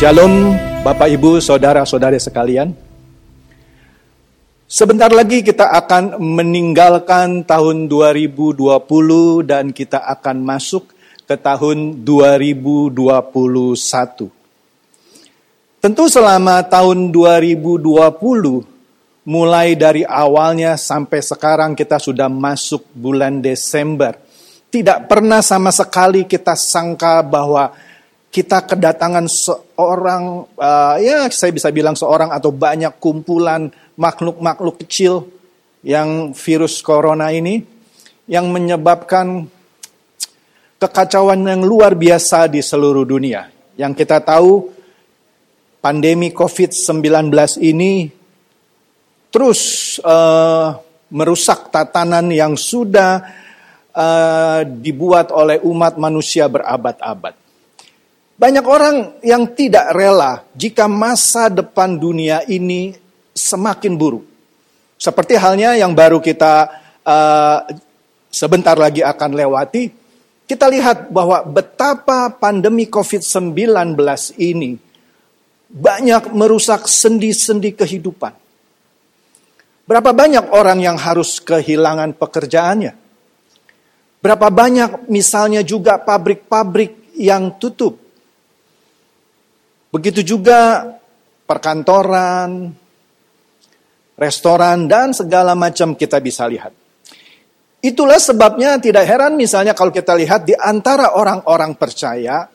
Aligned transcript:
Shalom 0.00 0.56
Bapak 0.80 1.12
Ibu, 1.12 1.44
Saudara-saudari 1.44 2.16
sekalian. 2.16 2.72
Sebentar 4.64 5.12
lagi 5.12 5.44
kita 5.44 5.76
akan 5.76 6.16
meninggalkan 6.16 7.44
tahun 7.44 7.84
2020 7.84 8.64
dan 9.44 9.76
kita 9.76 10.00
akan 10.00 10.40
masuk 10.40 10.88
ke 11.28 11.36
tahun 11.36 12.00
2021. 12.00 12.96
Tentu 15.84 16.04
selama 16.08 16.64
tahun 16.64 17.12
2020 17.12 17.84
mulai 19.28 19.76
dari 19.76 20.08
awalnya 20.08 20.80
sampai 20.80 21.20
sekarang 21.20 21.76
kita 21.76 22.00
sudah 22.00 22.32
masuk 22.32 22.88
bulan 22.96 23.44
Desember. 23.44 24.16
Tidak 24.72 25.04
pernah 25.04 25.44
sama 25.44 25.68
sekali 25.68 26.24
kita 26.24 26.56
sangka 26.56 27.20
bahwa 27.20 27.89
kita 28.30 28.62
kedatangan 28.62 29.26
seorang, 29.26 30.46
uh, 30.54 30.96
ya 31.02 31.26
saya 31.34 31.50
bisa 31.50 31.74
bilang 31.74 31.98
seorang 31.98 32.30
atau 32.30 32.54
banyak 32.54 33.02
kumpulan 33.02 33.66
makhluk-makhluk 33.98 34.86
kecil 34.86 35.26
yang 35.82 36.30
virus 36.30 36.78
corona 36.78 37.34
ini, 37.34 37.58
yang 38.30 38.46
menyebabkan 38.54 39.50
kekacauan 40.78 41.42
yang 41.42 41.66
luar 41.66 41.98
biasa 41.98 42.46
di 42.46 42.62
seluruh 42.62 43.02
dunia. 43.02 43.50
Yang 43.74 44.06
kita 44.06 44.22
tahu 44.22 44.70
pandemi 45.82 46.30
COVID-19 46.30 47.34
ini 47.66 48.14
terus 49.34 49.96
uh, 50.06 50.78
merusak 51.10 51.74
tatanan 51.74 52.30
yang 52.30 52.54
sudah 52.54 53.26
uh, 53.90 54.62
dibuat 54.62 55.34
oleh 55.34 55.58
umat 55.66 55.98
manusia 55.98 56.46
berabad-abad. 56.46 57.49
Banyak 58.40 58.64
orang 58.64 59.20
yang 59.20 59.52
tidak 59.52 59.92
rela 59.92 60.40
jika 60.56 60.88
masa 60.88 61.52
depan 61.52 62.00
dunia 62.00 62.40
ini 62.48 62.96
semakin 63.36 64.00
buruk. 64.00 64.24
Seperti 64.96 65.36
halnya 65.36 65.76
yang 65.76 65.92
baru 65.92 66.24
kita 66.24 66.72
uh, 67.04 67.68
sebentar 68.32 68.80
lagi 68.80 69.04
akan 69.04 69.36
lewati, 69.36 69.92
kita 70.48 70.72
lihat 70.72 71.12
bahwa 71.12 71.44
betapa 71.44 72.32
pandemi 72.32 72.88
COVID-19 72.88 74.00
ini 74.40 74.80
banyak 75.68 76.32
merusak 76.32 76.88
sendi-sendi 76.88 77.76
kehidupan. 77.76 78.32
Berapa 79.84 80.16
banyak 80.16 80.48
orang 80.56 80.80
yang 80.80 80.96
harus 80.96 81.44
kehilangan 81.44 82.16
pekerjaannya? 82.16 82.96
Berapa 84.24 84.48
banyak 84.48 85.12
misalnya 85.12 85.60
juga 85.60 86.00
pabrik-pabrik 86.00 87.12
yang 87.20 87.52
tutup? 87.60 87.99
Begitu 89.90 90.22
juga 90.22 90.86
perkantoran, 91.50 92.70
restoran, 94.14 94.86
dan 94.86 95.10
segala 95.10 95.58
macam 95.58 95.98
kita 95.98 96.22
bisa 96.22 96.46
lihat. 96.46 96.70
Itulah 97.80 98.20
sebabnya 98.20 98.76
tidak 98.76 99.08
heran 99.08 99.34
misalnya 99.34 99.72
kalau 99.72 99.90
kita 99.90 100.12
lihat 100.14 100.46
di 100.46 100.54
antara 100.54 101.16
orang-orang 101.16 101.74
percaya, 101.74 102.46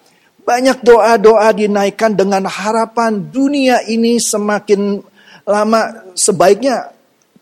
banyak 0.46 0.86
doa-doa 0.86 1.50
dinaikkan 1.50 2.14
dengan 2.14 2.46
harapan 2.46 3.34
dunia 3.34 3.82
ini 3.90 4.22
semakin 4.22 5.02
lama 5.50 6.14
sebaiknya 6.14 6.94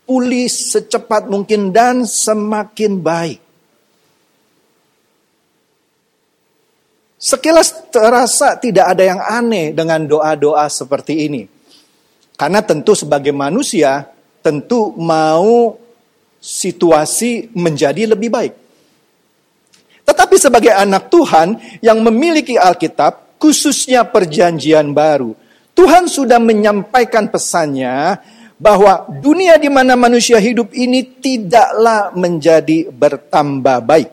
pulih 0.07 0.47
secepat 0.47 1.27
mungkin 1.27 1.75
dan 1.75 2.07
semakin 2.07 3.03
baik. 3.03 3.42
Sekilas 7.23 7.87
terasa 7.87 8.59
tidak 8.59 8.83
ada 8.83 9.03
yang 9.07 9.21
aneh 9.23 9.71
dengan 9.71 10.03
doa-doa 10.03 10.67
seperti 10.67 11.23
ini. 11.31 11.47
Karena 12.35 12.59
tentu 12.59 12.91
sebagai 12.99 13.31
manusia, 13.31 14.11
tentu 14.43 14.91
mau 14.99 15.79
situasi 16.43 17.55
menjadi 17.55 18.11
lebih 18.11 18.27
baik. 18.27 18.53
Tetapi 20.03 20.35
sebagai 20.35 20.75
anak 20.75 21.07
Tuhan 21.07 21.79
yang 21.79 22.03
memiliki 22.03 22.59
Alkitab, 22.59 23.39
khususnya 23.39 24.03
perjanjian 24.03 24.91
baru, 24.91 25.31
Tuhan 25.71 26.11
sudah 26.11 26.43
menyampaikan 26.43 27.31
pesannya 27.31 28.19
bahwa 28.59 29.07
dunia 29.23 29.55
di 29.55 29.71
mana 29.71 29.95
manusia 29.95 30.43
hidup 30.43 30.75
ini 30.75 31.07
tidaklah 31.23 32.11
menjadi 32.19 32.91
bertambah 32.91 33.79
baik. 33.79 34.09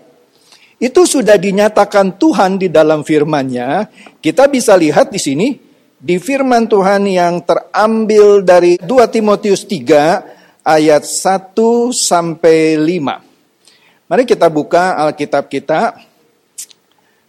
Itu 0.81 1.05
sudah 1.05 1.37
dinyatakan 1.37 2.17
Tuhan 2.17 2.57
di 2.57 2.73
dalam 2.73 3.05
firman-Nya. 3.05 3.85
Kita 4.17 4.49
bisa 4.49 4.73
lihat 4.81 5.13
di 5.13 5.21
sini 5.21 5.53
di 6.01 6.17
firman 6.17 6.65
Tuhan 6.65 7.05
yang 7.05 7.45
terambil 7.45 8.41
dari 8.41 8.81
2 8.81 8.89
Timotius 9.13 9.69
3 9.69 10.65
ayat 10.65 11.05
1 11.05 11.53
sampai 11.93 12.81
5. 12.81 14.09
Mari 14.09 14.25
kita 14.25 14.49
buka 14.49 14.97
Alkitab 14.97 15.53
kita 15.53 16.01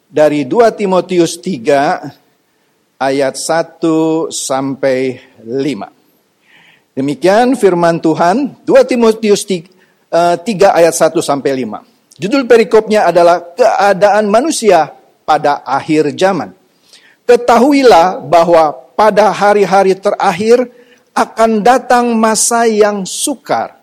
dari 0.07 0.47
2 0.47 0.72
Timotius 0.72 1.35
3 1.44 3.03
ayat 3.03 3.35
1 3.35 4.31
sampai 4.31 5.19
5. 5.44 6.95
Demikian 6.95 7.59
firman 7.59 8.00
Tuhan 8.00 8.63
2 8.63 8.88
Timotius 8.88 9.44
3, 9.44 10.40
3 10.40 10.40
eh, 10.40 10.72
ayat 10.72 10.95
1 10.95 11.19
sampai 11.19 11.67
5. 11.67 11.91
Judul 12.21 12.45
perikopnya 12.45 13.09
adalah 13.09 13.41
keadaan 13.57 14.29
manusia 14.29 14.93
pada 15.25 15.65
akhir 15.65 16.13
zaman. 16.13 16.53
Ketahuilah 17.25 18.21
bahwa 18.21 18.77
pada 18.93 19.33
hari-hari 19.33 19.97
terakhir 19.97 20.69
akan 21.17 21.65
datang 21.65 22.13
masa 22.13 22.69
yang 22.69 23.09
sukar. 23.09 23.81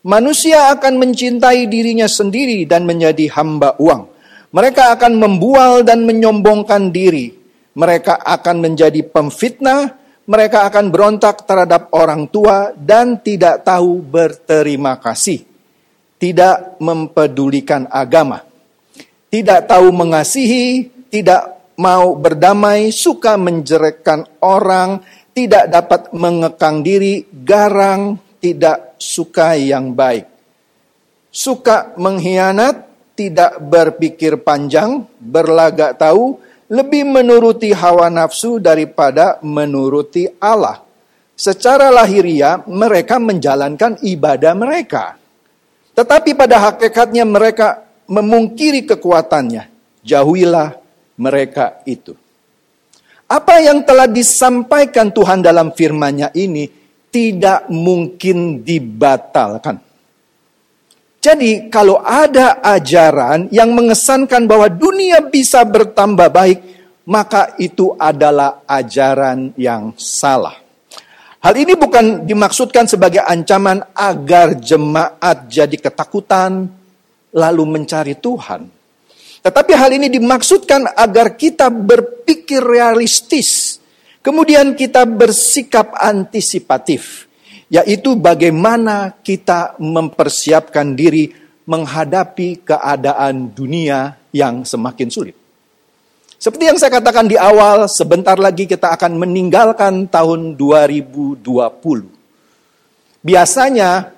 Manusia 0.00 0.72
akan 0.72 0.96
mencintai 0.96 1.68
dirinya 1.68 2.08
sendiri 2.08 2.64
dan 2.64 2.88
menjadi 2.88 3.28
hamba 3.36 3.76
uang. 3.76 4.08
Mereka 4.48 4.96
akan 4.96 5.20
membual 5.20 5.84
dan 5.84 6.08
menyombongkan 6.08 6.88
diri. 6.88 7.36
Mereka 7.76 8.24
akan 8.24 8.64
menjadi 8.64 9.04
pemfitnah. 9.04 9.92
Mereka 10.24 10.72
akan 10.72 10.88
berontak 10.88 11.44
terhadap 11.44 11.92
orang 11.92 12.32
tua 12.32 12.72
dan 12.72 13.20
tidak 13.20 13.60
tahu 13.60 14.00
berterima 14.00 14.96
kasih 14.96 15.53
tidak 16.24 16.80
mempedulikan 16.80 17.84
agama, 17.92 18.40
tidak 19.28 19.68
tahu 19.68 19.92
mengasihi, 19.92 20.88
tidak 21.12 21.68
mau 21.76 22.16
berdamai, 22.16 22.88
suka 22.88 23.36
menjerekkan 23.36 24.24
orang, 24.40 25.04
tidak 25.36 25.68
dapat 25.68 26.16
mengekang 26.16 26.80
diri, 26.80 27.28
garang, 27.28 28.16
tidak 28.40 28.96
suka 28.96 29.52
yang 29.52 29.92
baik. 29.92 30.24
Suka 31.28 31.92
mengkhianat, 32.00 32.88
tidak 33.12 33.60
berpikir 33.60 34.40
panjang, 34.40 35.04
berlagak 35.20 36.00
tahu, 36.00 36.40
lebih 36.72 37.04
menuruti 37.04 37.76
hawa 37.76 38.08
nafsu 38.08 38.56
daripada 38.64 39.44
menuruti 39.44 40.24
Allah. 40.40 40.80
Secara 41.36 41.92
lahiriah 41.92 42.64
mereka 42.64 43.20
menjalankan 43.20 44.00
ibadah 44.00 44.56
mereka. 44.56 45.20
Tetapi 45.94 46.34
pada 46.34 46.70
hakikatnya 46.70 47.22
mereka 47.22 47.86
memungkiri 48.10 48.82
kekuatannya. 48.84 49.70
Jauhilah 50.04 50.76
mereka 51.16 51.80
itu. 51.86 52.12
Apa 53.24 53.62
yang 53.62 53.86
telah 53.86 54.04
disampaikan 54.04 55.08
Tuhan 55.08 55.40
dalam 55.40 55.72
firman-Nya 55.72 56.34
ini 56.36 56.68
tidak 57.08 57.70
mungkin 57.72 58.60
dibatalkan. 58.66 59.80
Jadi 61.24 61.72
kalau 61.72 62.04
ada 62.04 62.60
ajaran 62.60 63.48
yang 63.48 63.72
mengesankan 63.72 64.44
bahwa 64.44 64.68
dunia 64.68 65.24
bisa 65.24 65.64
bertambah 65.64 66.28
baik, 66.28 66.58
maka 67.08 67.56
itu 67.56 67.96
adalah 67.96 68.60
ajaran 68.68 69.56
yang 69.56 69.96
salah. 69.96 70.63
Hal 71.44 71.60
ini 71.60 71.76
bukan 71.76 72.24
dimaksudkan 72.24 72.88
sebagai 72.88 73.20
ancaman 73.20 73.84
agar 73.92 74.56
jemaat 74.56 75.44
jadi 75.44 75.76
ketakutan 75.76 76.72
lalu 77.36 77.64
mencari 77.68 78.16
Tuhan. 78.16 78.64
Tetapi 79.44 79.72
hal 79.76 79.92
ini 79.92 80.08
dimaksudkan 80.08 80.96
agar 80.96 81.36
kita 81.36 81.68
berpikir 81.68 82.64
realistis. 82.64 83.76
Kemudian 84.24 84.72
kita 84.72 85.04
bersikap 85.04 85.92
antisipatif. 86.00 87.28
Yaitu 87.68 88.16
bagaimana 88.16 89.12
kita 89.20 89.76
mempersiapkan 89.76 90.96
diri 90.96 91.28
menghadapi 91.68 92.64
keadaan 92.64 93.52
dunia 93.52 94.16
yang 94.32 94.64
semakin 94.64 95.12
sulit. 95.12 95.43
Seperti 96.44 96.68
yang 96.68 96.76
saya 96.76 97.00
katakan 97.00 97.24
di 97.24 97.40
awal, 97.40 97.88
sebentar 97.88 98.36
lagi 98.36 98.68
kita 98.68 98.92
akan 98.92 99.16
meninggalkan 99.16 100.04
tahun 100.12 100.60
2020. 100.60 101.40
Biasanya 103.24 104.12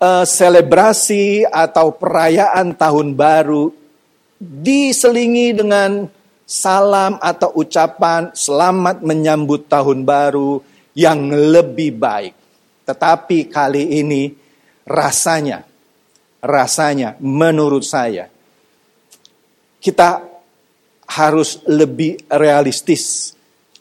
uh, 0.00 0.24
selebrasi 0.24 1.44
atau 1.44 1.92
perayaan 1.92 2.72
tahun 2.72 3.12
baru 3.12 3.68
diselingi 4.40 5.52
dengan 5.52 6.08
salam 6.48 7.20
atau 7.20 7.60
ucapan 7.60 8.32
selamat 8.32 9.04
menyambut 9.04 9.68
tahun 9.68 10.08
baru 10.08 10.64
yang 10.96 11.28
lebih 11.28 11.92
baik. 11.92 12.32
Tetapi 12.88 13.52
kali 13.52 14.00
ini 14.00 14.32
rasanya, 14.88 15.60
rasanya 16.40 17.20
menurut 17.20 17.84
saya, 17.84 18.32
kita 19.76 20.37
harus 21.08 21.60
lebih 21.64 22.20
realistis. 22.28 23.32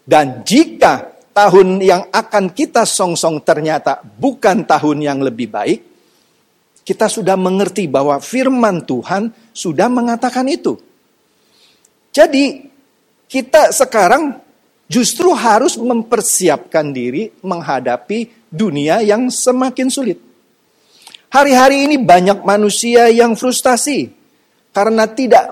Dan 0.08 0.48
jika 0.48 1.12
tahun 1.36 1.84
yang 1.84 2.08
akan 2.10 2.56
kita 2.56 2.88
songsong 2.88 3.44
ternyata 3.44 4.00
bukan 4.02 4.64
tahun 4.64 4.98
yang 5.04 5.20
lebih 5.20 5.52
baik, 5.52 5.80
kita 6.88 7.12
sudah 7.12 7.36
mengerti 7.36 7.92
bahwa 7.92 8.16
firman 8.24 8.88
Tuhan 8.88 9.52
sudah 9.52 9.92
mengatakan 9.92 10.48
itu. 10.48 10.80
Jadi 12.16 12.64
kita 13.28 13.76
sekarang 13.76 14.40
justru 14.88 15.36
harus 15.36 15.76
mempersiapkan 15.76 16.96
diri 16.96 17.28
menghadapi 17.44 18.48
dunia 18.48 19.04
yang 19.04 19.28
semakin 19.28 19.92
sulit. 19.92 20.18
Hari-hari 21.28 21.92
ini 21.92 22.00
banyak 22.00 22.48
manusia 22.48 23.12
yang 23.12 23.36
frustasi 23.36 24.08
karena 24.72 25.12
tidak 25.12 25.52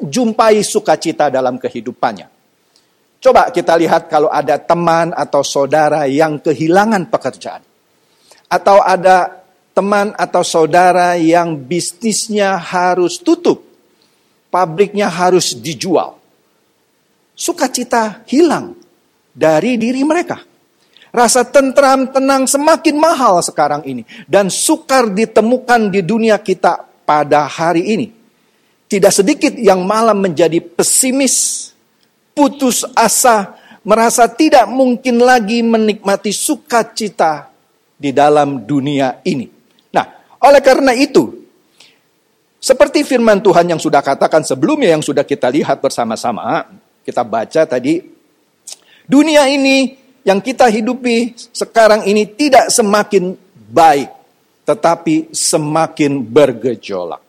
menjumpai 0.00 0.62
sukacita 0.62 1.30
dalam 1.30 1.58
kehidupannya. 1.58 2.30
Coba 3.18 3.50
kita 3.50 3.74
lihat 3.74 4.06
kalau 4.06 4.30
ada 4.30 4.54
teman 4.62 5.10
atau 5.10 5.42
saudara 5.42 6.06
yang 6.06 6.38
kehilangan 6.38 7.10
pekerjaan. 7.10 7.62
Atau 8.46 8.78
ada 8.80 9.42
teman 9.74 10.14
atau 10.14 10.46
saudara 10.46 11.18
yang 11.18 11.58
bisnisnya 11.58 12.56
harus 12.56 13.18
tutup. 13.18 13.66
Pabriknya 14.48 15.12
harus 15.12 15.52
dijual 15.52 16.18
sukacita 17.38 18.26
hilang 18.26 18.74
dari 19.30 19.78
diri 19.78 20.02
mereka. 20.02 20.42
Rasa 21.08 21.46
tentram, 21.46 22.10
tenang 22.10 22.44
semakin 22.44 22.98
mahal 22.98 23.40
sekarang 23.40 23.86
ini. 23.86 24.02
Dan 24.28 24.50
sukar 24.52 25.08
ditemukan 25.08 25.88
di 25.88 26.04
dunia 26.04 26.36
kita 26.42 26.84
pada 27.06 27.48
hari 27.48 27.94
ini. 27.96 28.17
Tidak 28.88 29.12
sedikit 29.12 29.52
yang 29.52 29.84
malam 29.84 30.24
menjadi 30.24 30.64
pesimis, 30.64 31.68
putus 32.32 32.88
asa, 32.96 33.52
merasa 33.84 34.24
tidak 34.32 34.64
mungkin 34.68 35.20
lagi 35.20 35.60
menikmati 35.60 36.32
sukacita 36.32 37.52
di 37.92 38.16
dalam 38.16 38.64
dunia 38.64 39.20
ini. 39.28 39.44
Nah, 39.92 40.06
oleh 40.40 40.62
karena 40.64 40.96
itu, 40.96 41.28
seperti 42.56 43.04
firman 43.04 43.44
Tuhan 43.44 43.70
yang 43.70 43.80
sudah 43.82 44.00
katakan 44.00 44.40
sebelumnya 44.42 44.90
yang 44.90 45.04
sudah 45.04 45.22
kita 45.22 45.52
lihat 45.52 45.84
bersama-sama, 45.84 46.66
kita 47.04 47.22
baca 47.22 47.62
tadi, 47.68 48.00
dunia 49.04 49.46
ini 49.52 49.94
yang 50.26 50.44
kita 50.44 50.68
hidupi 50.68 51.36
sekarang 51.52 52.04
ini 52.04 52.28
tidak 52.34 52.72
semakin 52.72 53.36
baik, 53.68 54.10
tetapi 54.68 55.32
semakin 55.32 56.20
bergejolak. 56.20 57.22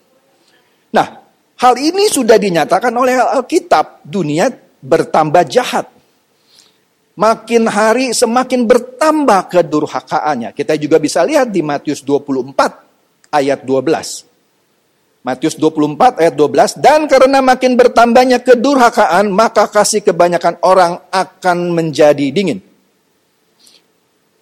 Nah, 0.91 1.07
hal 1.59 1.75
ini 1.75 2.07
sudah 2.07 2.39
dinyatakan 2.39 2.91
oleh 2.95 3.19
Alkitab, 3.19 4.07
dunia 4.07 4.49
bertambah 4.79 5.43
jahat. 5.45 5.91
Makin 7.19 7.67
hari 7.67 8.15
semakin 8.15 8.63
bertambah 8.63 9.51
kedurhakaannya. 9.51 10.55
Kita 10.55 10.79
juga 10.79 11.03
bisa 11.03 11.19
lihat 11.27 11.51
di 11.51 11.59
Matius 11.59 11.99
24 11.99 13.35
ayat 13.35 13.59
12. 13.67 14.23
Matius 15.19 15.59
24 15.59 16.23
ayat 16.23 16.31
12, 16.31 16.79
dan 16.79 17.03
karena 17.11 17.43
makin 17.43 17.75
bertambahnya 17.75 18.39
kedurhakaan, 18.39 19.27
maka 19.27 19.67
kasih 19.67 19.99
kebanyakan 19.99 20.55
orang 20.63 20.95
akan 21.11 21.75
menjadi 21.75 22.31
dingin. 22.31 22.63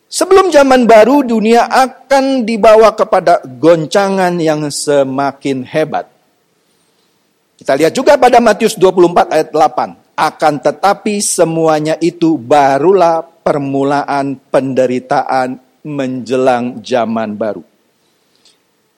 Sebelum 0.06 0.54
zaman 0.54 0.86
baru, 0.86 1.26
dunia 1.26 1.66
akan 1.66 2.46
dibawa 2.46 2.94
kepada 2.94 3.42
goncangan 3.44 4.38
yang 4.38 4.70
semakin 4.70 5.66
hebat. 5.66 6.17
Kita 7.58 7.74
lihat 7.74 7.94
juga 7.94 8.22
pada 8.22 8.38
Matius 8.38 8.78
24 8.78 9.34
ayat 9.34 9.50
8. 9.50 10.18
Akan 10.18 10.62
tetapi 10.62 11.22
semuanya 11.22 11.98
itu 11.98 12.38
barulah 12.38 13.26
permulaan 13.26 14.38
penderitaan 14.50 15.58
menjelang 15.86 16.82
zaman 16.86 17.34
baru. 17.34 17.66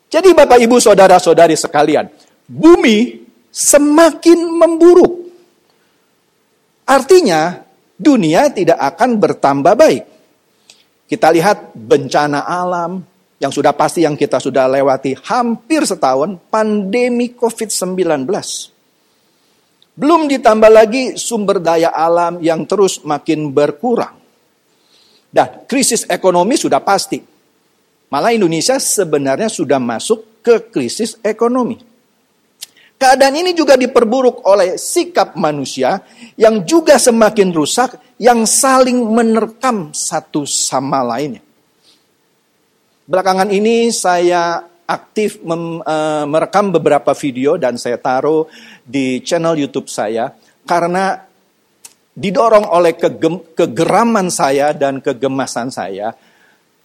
Jadi 0.09 0.33
Bapak 0.33 0.59
Ibu 0.59 0.81
Saudara-saudari 0.81 1.53
sekalian, 1.53 2.09
bumi 2.49 3.29
semakin 3.53 4.39
memburuk. 4.57 5.13
Artinya 6.89 7.61
dunia 7.93 8.49
tidak 8.49 8.81
akan 8.81 9.09
bertambah 9.21 9.73
baik. 9.77 10.03
Kita 11.05 11.29
lihat 11.29 11.77
bencana 11.77 12.41
alam 12.45 13.05
yang 13.39 13.55
sudah 13.55 13.71
pasti 13.71 14.03
yang 14.03 14.19
kita 14.19 14.37
sudah 14.37 14.67
lewati 14.67 15.15
hampir 15.23 15.87
setahun, 15.87 16.35
pandemi 16.51 17.31
COVID-19. 17.31 18.27
Belum 19.95 20.27
ditambah 20.27 20.71
lagi 20.71 21.15
sumber 21.15 21.63
daya 21.63 21.91
alam 21.95 22.43
yang 22.43 22.67
terus 22.67 23.03
makin 23.07 23.51
berkurang. 23.55 24.19
Dan 25.31 25.63
krisis 25.67 26.03
ekonomi 26.07 26.59
sudah 26.59 26.83
pasti. 26.83 27.19
Malah 28.11 28.35
Indonesia 28.35 28.75
sebenarnya 28.75 29.47
sudah 29.47 29.79
masuk 29.79 30.43
ke 30.43 30.71
krisis 30.71 31.15
ekonomi. 31.23 31.79
Keadaan 32.99 33.39
ini 33.39 33.55
juga 33.55 33.79
diperburuk 33.79 34.43
oleh 34.43 34.75
sikap 34.75 35.39
manusia 35.39 36.03
yang 36.35 36.67
juga 36.67 36.99
semakin 36.99 37.55
rusak, 37.55 38.19
yang 38.19 38.43
saling 38.43 38.99
menerkam 39.07 39.95
satu 39.95 40.43
sama 40.43 40.99
lainnya. 40.99 41.48
Belakangan 43.09 43.49
ini 43.49 43.89
saya 43.89 44.61
aktif 44.85 45.41
mem, 45.41 45.81
uh, 45.81 46.29
merekam 46.29 46.69
beberapa 46.69 47.17
video 47.17 47.57
dan 47.57 47.73
saya 47.73 47.97
taruh 47.97 48.45
di 48.85 49.25
channel 49.25 49.57
YouTube 49.57 49.89
saya 49.89 50.29
karena 50.61 51.17
didorong 52.13 52.69
oleh 52.69 52.93
kegem, 52.93 53.41
kegeraman 53.57 54.29
saya 54.29 54.77
dan 54.77 55.01
kegemasan 55.01 55.73
saya. 55.73 56.13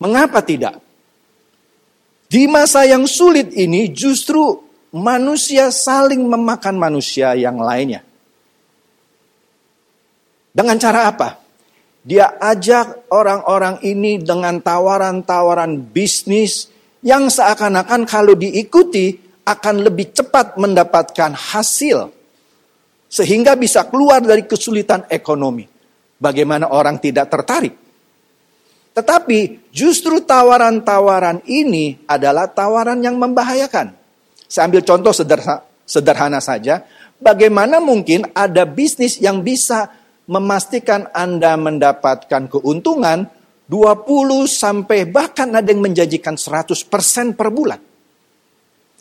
Mengapa 0.00 0.41
tidak? 0.41 0.81
Di 2.25 2.49
masa 2.49 2.88
yang 2.88 3.04
sulit 3.04 3.52
ini 3.52 3.93
justru 3.93 4.64
manusia 4.97 5.69
saling 5.69 6.25
memakan 6.25 6.81
manusia 6.81 7.37
yang 7.37 7.61
lainnya. 7.61 8.00
Dengan 10.57 10.81
cara 10.81 11.04
apa? 11.04 11.44
Dia 12.04 12.37
ajak 12.37 13.08
orang-orang 13.08 13.80
ini 13.80 14.20
dengan 14.20 14.61
tawaran-tawaran 14.61 15.88
bisnis 15.88 16.68
yang 17.00 17.32
seakan-akan 17.32 18.04
kalau 18.04 18.37
diikuti 18.37 19.16
akan 19.49 19.88
lebih 19.88 20.12
cepat 20.12 20.61
mendapatkan 20.61 21.32
hasil. 21.32 22.12
Sehingga 23.08 23.56
bisa 23.56 23.88
keluar 23.88 24.20
dari 24.20 24.44
kesulitan 24.44 25.08
ekonomi. 25.08 25.64
Bagaimana 26.20 26.68
orang 26.68 27.00
tidak 27.00 27.32
tertarik? 27.32 27.73
Tetapi 28.94 29.73
justru 29.73 30.20
tawaran-tawaran 30.20 31.40
ini 31.49 32.04
adalah 32.04 32.46
tawaran 32.52 33.00
yang 33.00 33.16
membahayakan. 33.16 33.96
Saya 34.46 34.70
ambil 34.70 34.87
contoh 34.87 35.11
sederhana, 35.11 35.66
sederhana 35.82 36.38
saja. 36.38 36.87
Bagaimana 37.18 37.82
mungkin 37.82 38.28
ada 38.37 38.62
bisnis 38.62 39.18
yang 39.18 39.42
bisa 39.42 39.90
memastikan 40.28 41.09
Anda 41.12 41.57
mendapatkan 41.61 42.49
keuntungan 42.49 43.28
20 43.69 44.45
sampai 44.45 45.09
bahkan 45.09 45.52
ada 45.52 45.69
yang 45.73 45.81
menjanjikan 45.85 46.37
100% 46.37 47.37
per 47.37 47.49
bulan. 47.49 47.81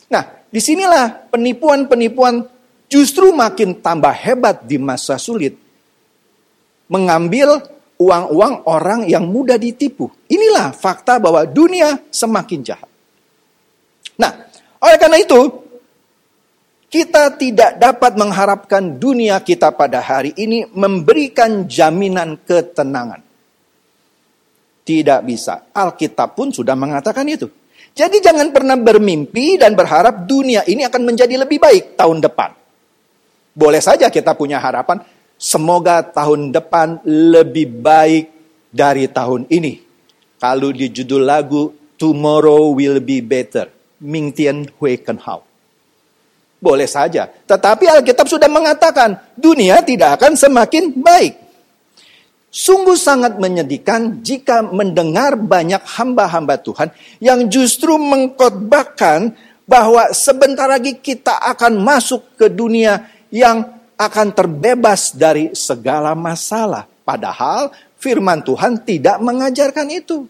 Nah, 0.08 0.24
di 0.48 0.60
sinilah 0.60 1.28
penipuan-penipuan 1.32 2.44
justru 2.88 3.32
makin 3.32 3.80
tambah 3.80 4.12
hebat 4.12 4.64
di 4.64 4.76
masa 4.80 5.16
sulit. 5.20 5.56
Mengambil 6.88 7.60
uang-uang 7.96 8.68
orang 8.68 9.00
yang 9.08 9.24
mudah 9.24 9.56
ditipu. 9.56 10.12
Inilah 10.28 10.76
fakta 10.76 11.16
bahwa 11.16 11.48
dunia 11.48 12.04
semakin 12.12 12.60
jahat. 12.60 12.90
Nah, 14.20 14.32
oleh 14.84 14.96
karena 15.00 15.18
itu, 15.18 15.63
kita 16.94 17.34
tidak 17.34 17.82
dapat 17.82 18.14
mengharapkan 18.14 19.02
dunia 19.02 19.42
kita 19.42 19.74
pada 19.74 19.98
hari 19.98 20.30
ini 20.38 20.62
memberikan 20.70 21.66
jaminan 21.66 22.38
ketenangan. 22.46 23.18
Tidak 24.86 25.20
bisa. 25.26 25.74
Alkitab 25.74 26.38
pun 26.38 26.54
sudah 26.54 26.78
mengatakan 26.78 27.26
itu. 27.26 27.50
Jadi 27.98 28.22
jangan 28.22 28.54
pernah 28.54 28.78
bermimpi 28.78 29.58
dan 29.58 29.74
berharap 29.74 30.22
dunia 30.22 30.62
ini 30.70 30.86
akan 30.86 31.02
menjadi 31.02 31.34
lebih 31.34 31.58
baik 31.58 31.98
tahun 31.98 32.22
depan. 32.22 32.54
Boleh 33.58 33.82
saja 33.82 34.06
kita 34.06 34.38
punya 34.38 34.62
harapan, 34.62 35.02
Semoga 35.34 35.98
tahun 35.98 36.54
depan 36.54 37.02
lebih 37.02 37.82
baik 37.82 38.30
dari 38.70 39.10
tahun 39.10 39.50
ini. 39.50 39.82
Kalau 40.38 40.70
di 40.70 40.86
judul 40.94 41.26
lagu 41.26 41.74
Tomorrow 41.98 42.70
Will 42.78 43.02
Be 43.02 43.18
Better, 43.18 43.66
Ming 43.98 44.30
Tian 44.30 44.70
Hui 44.78 44.94
Ken 45.02 45.18
Hao. 45.18 45.53
Boleh 46.64 46.88
saja. 46.88 47.28
Tetapi 47.28 47.84
Alkitab 47.84 48.24
sudah 48.24 48.48
mengatakan 48.48 49.20
dunia 49.36 49.84
tidak 49.84 50.16
akan 50.16 50.32
semakin 50.32 50.96
baik. 50.96 51.36
Sungguh 52.48 52.96
sangat 52.96 53.36
menyedihkan 53.36 54.24
jika 54.24 54.64
mendengar 54.64 55.36
banyak 55.36 55.84
hamba-hamba 55.84 56.56
Tuhan 56.56 56.88
yang 57.20 57.52
justru 57.52 58.00
mengkotbahkan 58.00 59.36
bahwa 59.68 60.08
sebentar 60.16 60.64
lagi 60.64 60.96
kita 60.96 61.36
akan 61.36 61.84
masuk 61.84 62.32
ke 62.40 62.48
dunia 62.48 63.12
yang 63.28 63.74
akan 64.00 64.32
terbebas 64.32 65.12
dari 65.12 65.52
segala 65.52 66.16
masalah. 66.16 66.88
Padahal 67.04 67.74
firman 68.00 68.40
Tuhan 68.40 68.80
tidak 68.88 69.20
mengajarkan 69.20 69.92
itu. 69.92 70.24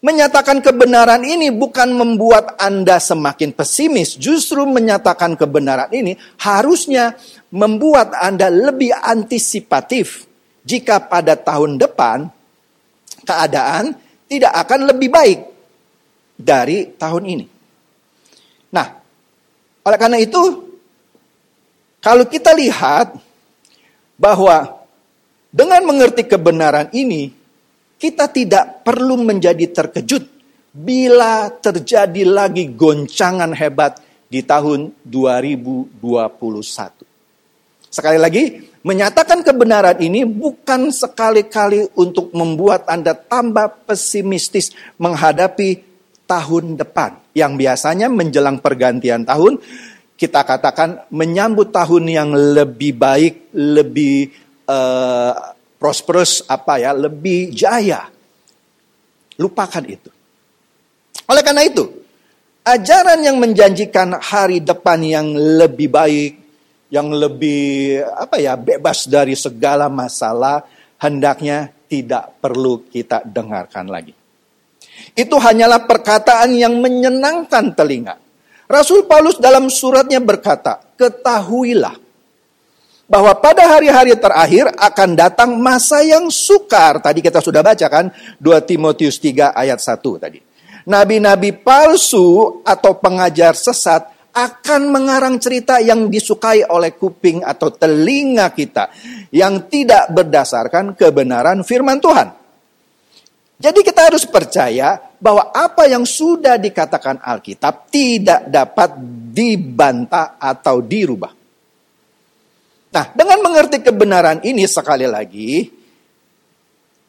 Menyatakan 0.00 0.64
kebenaran 0.64 1.20
ini 1.28 1.52
bukan 1.52 1.92
membuat 1.92 2.56
Anda 2.56 2.96
semakin 2.96 3.52
pesimis, 3.52 4.16
justru 4.16 4.64
menyatakan 4.64 5.36
kebenaran 5.36 5.92
ini 5.92 6.16
harusnya 6.40 7.20
membuat 7.52 8.16
Anda 8.16 8.48
lebih 8.48 8.96
antisipatif 8.96 10.24
jika 10.64 11.04
pada 11.04 11.36
tahun 11.36 11.76
depan 11.76 12.32
keadaan 13.28 13.92
tidak 14.24 14.52
akan 14.64 14.80
lebih 14.88 15.08
baik 15.12 15.40
dari 16.40 16.96
tahun 16.96 17.24
ini. 17.28 17.46
Nah, 18.72 18.86
oleh 19.84 19.98
karena 20.00 20.16
itu, 20.16 20.40
kalau 22.00 22.24
kita 22.24 22.56
lihat 22.56 23.20
bahwa 24.16 24.80
dengan 25.52 25.82
mengerti 25.84 26.24
kebenaran 26.24 26.88
ini, 26.96 27.39
kita 28.00 28.32
tidak 28.32 28.80
perlu 28.80 29.20
menjadi 29.20 29.68
terkejut 29.68 30.24
bila 30.72 31.52
terjadi 31.52 32.24
lagi 32.24 32.72
goncangan 32.72 33.52
hebat 33.52 34.00
di 34.24 34.40
tahun 34.40 35.04
2021. 35.04 36.00
Sekali 37.90 38.16
lagi, 38.22 38.70
menyatakan 38.86 39.44
kebenaran 39.44 40.00
ini 40.00 40.24
bukan 40.24 40.88
sekali-kali 40.88 41.92
untuk 41.98 42.32
membuat 42.32 42.88
Anda 42.88 43.12
tambah 43.12 43.84
pesimistis 43.84 44.72
menghadapi 44.96 45.84
tahun 46.24 46.78
depan. 46.78 47.18
Yang 47.34 47.52
biasanya 47.58 48.06
menjelang 48.06 48.62
pergantian 48.62 49.26
tahun, 49.26 49.58
kita 50.14 50.46
katakan 50.46 51.10
menyambut 51.10 51.74
tahun 51.74 52.06
yang 52.06 52.30
lebih 52.30 52.94
baik, 52.94 53.50
lebih 53.58 54.30
uh, 54.70 55.58
prosperous, 55.80 56.44
apa 56.44 56.76
ya, 56.76 56.92
lebih 56.92 57.56
jaya. 57.56 58.04
Lupakan 59.40 59.84
itu. 59.88 60.12
Oleh 61.24 61.40
karena 61.40 61.64
itu, 61.64 61.88
ajaran 62.60 63.24
yang 63.24 63.40
menjanjikan 63.40 64.20
hari 64.20 64.60
depan 64.60 65.00
yang 65.00 65.32
lebih 65.32 65.88
baik, 65.88 66.32
yang 66.92 67.08
lebih 67.08 68.02
apa 68.04 68.36
ya 68.36 68.60
bebas 68.60 69.08
dari 69.08 69.32
segala 69.32 69.88
masalah 69.88 70.60
hendaknya 71.00 71.72
tidak 71.88 72.36
perlu 72.42 72.84
kita 72.92 73.24
dengarkan 73.24 73.88
lagi. 73.88 74.12
Itu 75.16 75.40
hanyalah 75.40 75.88
perkataan 75.88 76.52
yang 76.52 76.76
menyenangkan 76.76 77.72
telinga. 77.72 78.20
Rasul 78.70 79.08
Paulus 79.08 79.40
dalam 79.40 79.66
suratnya 79.66 80.20
berkata, 80.22 80.78
"Ketahuilah 80.94 82.09
bahwa 83.10 83.34
pada 83.42 83.66
hari-hari 83.66 84.14
terakhir 84.14 84.70
akan 84.78 85.18
datang 85.18 85.58
masa 85.58 86.00
yang 86.06 86.30
sukar." 86.30 87.02
Tadi 87.02 87.18
kita 87.18 87.42
sudah 87.42 87.60
baca 87.60 87.86
kan 87.90 88.14
2 88.38 88.62
Timotius 88.62 89.18
3 89.18 89.50
ayat 89.50 89.82
1 89.82 90.22
tadi. 90.22 90.38
Nabi-nabi 90.86 91.52
palsu 91.58 92.62
atau 92.62 92.96
pengajar 92.96 93.52
sesat 93.58 94.06
akan 94.30 94.94
mengarang 94.94 95.36
cerita 95.42 95.82
yang 95.82 96.06
disukai 96.06 96.62
oleh 96.62 96.94
kuping 96.94 97.42
atau 97.42 97.74
telinga 97.74 98.54
kita 98.54 98.94
yang 99.34 99.66
tidak 99.66 100.14
berdasarkan 100.14 100.94
kebenaran 100.94 101.66
firman 101.66 101.98
Tuhan. 101.98 102.28
Jadi 103.60 103.80
kita 103.84 104.08
harus 104.08 104.24
percaya 104.24 104.96
bahwa 105.20 105.52
apa 105.52 105.84
yang 105.84 106.08
sudah 106.08 106.56
dikatakan 106.56 107.20
Alkitab 107.20 107.92
tidak 107.92 108.48
dapat 108.48 108.96
dibantah 109.36 110.40
atau 110.40 110.80
dirubah. 110.80 111.39
Nah, 112.90 113.04
dengan 113.14 113.38
mengerti 113.46 113.78
kebenaran 113.82 114.42
ini 114.42 114.66
sekali 114.66 115.06
lagi 115.06 115.70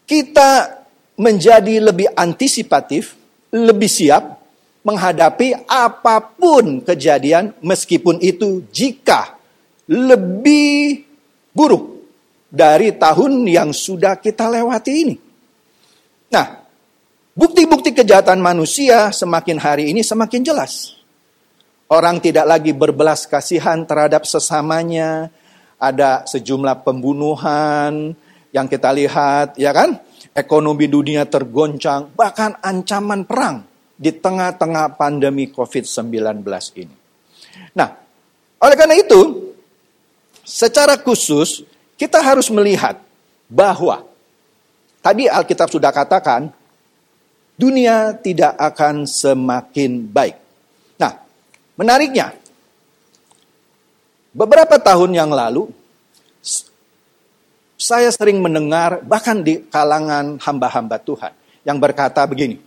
kita 0.05 0.81
menjadi 1.17 1.81
lebih 1.81 2.13
antisipatif, 2.13 3.17
lebih 3.49 3.89
siap 3.89 4.41
menghadapi 4.81 5.65
apa 5.69 6.21
pun 6.21 6.81
kejadian 6.81 7.53
meskipun 7.61 8.17
itu 8.21 8.65
jika 8.73 9.37
lebih 9.89 11.05
buruk 11.53 12.01
dari 12.51 12.93
tahun 12.93 13.45
yang 13.45 13.69
sudah 13.71 14.17
kita 14.17 14.49
lewati 14.49 14.91
ini. 14.91 15.15
Nah, 16.31 16.61
bukti-bukti 17.33 17.95
kejahatan 17.95 18.41
manusia 18.41 19.09
semakin 19.13 19.57
hari 19.61 19.91
ini 19.93 20.01
semakin 20.03 20.41
jelas. 20.41 20.97
Orang 21.91 22.23
tidak 22.23 22.47
lagi 22.47 22.71
berbelas 22.71 23.27
kasihan 23.27 23.83
terhadap 23.83 24.23
sesamanya. 24.23 25.27
Ada 25.81 26.29
sejumlah 26.29 26.85
pembunuhan 26.85 28.13
yang 28.53 28.67
kita 28.69 28.93
lihat, 28.93 29.57
ya 29.57 29.73
kan? 29.73 29.97
Ekonomi 30.31 30.85
dunia 30.85 31.25
tergoncang, 31.25 32.13
bahkan 32.13 32.53
ancaman 32.61 33.25
perang 33.25 33.65
di 33.97 34.13
tengah-tengah 34.13 34.93
pandemi 34.95 35.49
COVID-19 35.49 36.45
ini. 36.77 36.95
Nah, 37.73 37.89
oleh 38.61 38.75
karena 38.77 38.95
itu, 38.95 39.51
secara 40.45 40.97
khusus 41.01 41.65
kita 41.97 42.21
harus 42.21 42.49
melihat 42.49 42.97
bahwa 43.45 44.01
tadi 45.05 45.29
Alkitab 45.29 45.69
sudah 45.69 45.93
katakan 45.93 46.49
dunia 47.53 48.17
tidak 48.17 48.57
akan 48.57 49.05
semakin 49.05 50.09
baik. 50.09 50.37
Nah, 50.97 51.13
menariknya 51.77 52.40
beberapa 54.31 54.79
tahun 54.79 55.15
yang 55.15 55.31
lalu 55.31 55.69
saya 57.81 58.13
sering 58.13 58.37
mendengar 58.39 59.01
bahkan 59.01 59.41
di 59.41 59.65
kalangan 59.67 60.37
hamba-hamba 60.37 61.01
Tuhan 61.01 61.33
yang 61.65 61.81
berkata 61.81 62.21
begini, 62.29 62.61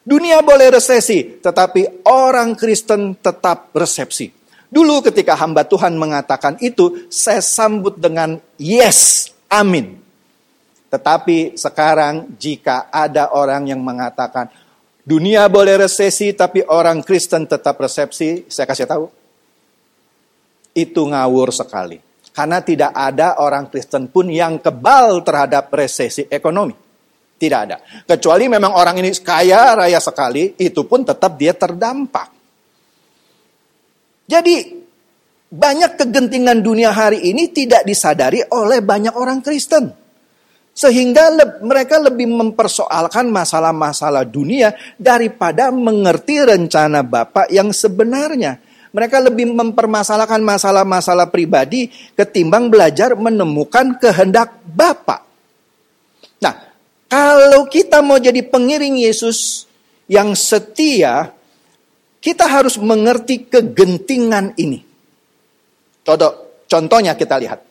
Dunia 0.00 0.40
boleh 0.40 0.80
resesi, 0.80 1.40
tetapi 1.40 2.08
orang 2.08 2.56
Kristen 2.56 3.20
tetap 3.20 3.68
resepsi. 3.76 4.32
Dulu 4.70 5.04
ketika 5.04 5.36
hamba 5.36 5.64
Tuhan 5.68 5.92
mengatakan 5.96 6.56
itu, 6.64 7.04
saya 7.12 7.44
sambut 7.44 8.00
dengan 8.00 8.40
yes, 8.56 9.28
amin. 9.52 10.00
Tetapi 10.88 11.54
sekarang 11.54 12.32
jika 12.40 12.88
ada 12.88 13.36
orang 13.36 13.68
yang 13.68 13.78
mengatakan 13.78 14.50
dunia 15.04 15.46
boleh 15.46 15.86
resesi 15.86 16.32
tapi 16.32 16.64
orang 16.64 17.04
Kristen 17.04 17.44
tetap 17.44 17.76
resepsi, 17.76 18.48
saya 18.48 18.66
kasih 18.66 18.88
tahu. 18.88 19.19
Itu 20.74 21.10
ngawur 21.10 21.50
sekali. 21.50 21.98
Karena 22.30 22.62
tidak 22.62 22.94
ada 22.94 23.42
orang 23.42 23.68
Kristen 23.68 24.06
pun 24.08 24.30
yang 24.30 24.62
kebal 24.62 25.20
terhadap 25.26 25.68
resesi 25.74 26.24
ekonomi. 26.30 26.72
Tidak 27.40 27.58
ada. 27.58 27.80
Kecuali 28.04 28.46
memang 28.46 28.76
orang 28.76 29.00
ini 29.00 29.10
kaya 29.18 29.72
raya 29.72 29.98
sekali, 29.98 30.54
itu 30.60 30.84
pun 30.84 31.02
tetap 31.02 31.40
dia 31.40 31.56
terdampak. 31.56 32.28
Jadi 34.30 34.56
banyak 35.50 35.98
kegentingan 35.98 36.62
dunia 36.62 36.94
hari 36.94 37.26
ini 37.26 37.50
tidak 37.50 37.82
disadari 37.82 38.38
oleh 38.54 38.78
banyak 38.78 39.16
orang 39.18 39.42
Kristen. 39.42 39.90
Sehingga 40.70 41.34
le 41.34 41.44
mereka 41.66 41.98
lebih 41.98 42.30
mempersoalkan 42.30 43.26
masalah-masalah 43.26 44.22
dunia 44.22 44.70
daripada 44.94 45.74
mengerti 45.74 46.46
rencana 46.46 47.02
Bapak 47.02 47.50
yang 47.50 47.74
sebenarnya. 47.74 48.69
Mereka 48.90 49.22
lebih 49.22 49.54
mempermasalahkan 49.54 50.42
masalah-masalah 50.42 51.30
pribadi 51.30 51.88
ketimbang 52.18 52.66
belajar 52.66 53.14
menemukan 53.14 53.94
kehendak 54.02 54.58
Bapak. 54.66 55.22
Nah, 56.42 56.54
kalau 57.06 57.70
kita 57.70 58.02
mau 58.02 58.18
jadi 58.18 58.42
pengiring 58.42 58.98
Yesus 58.98 59.70
yang 60.10 60.34
setia, 60.34 61.30
kita 62.18 62.50
harus 62.50 62.74
mengerti 62.82 63.46
kegentingan 63.46 64.58
ini. 64.58 64.82
Contoh, 66.02 66.66
contohnya 66.66 67.14
kita 67.14 67.38
lihat. 67.38 67.69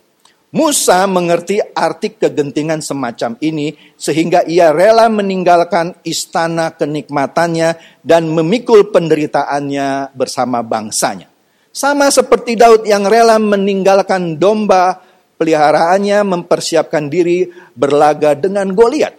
Musa 0.49 1.05
mengerti 1.05 1.61
arti 1.61 2.17
kegentingan 2.17 2.81
semacam 2.81 3.37
ini 3.37 3.69
sehingga 3.93 4.41
ia 4.49 4.73
rela 4.73 5.05
meninggalkan 5.05 5.93
istana 6.01 6.73
kenikmatannya 6.73 8.01
dan 8.01 8.25
memikul 8.33 8.89
penderitaannya 8.89 10.17
bersama 10.17 10.65
bangsanya. 10.65 11.29
Sama 11.69 12.09
seperti 12.09 12.57
Daud 12.57 12.81
yang 12.89 13.05
rela 13.05 13.37
meninggalkan 13.37 14.41
domba 14.41 14.97
peliharaannya 15.37 16.25
mempersiapkan 16.25 17.05
diri 17.13 17.45
berlaga 17.77 18.33
dengan 18.33 18.73
Goliat. 18.73 19.13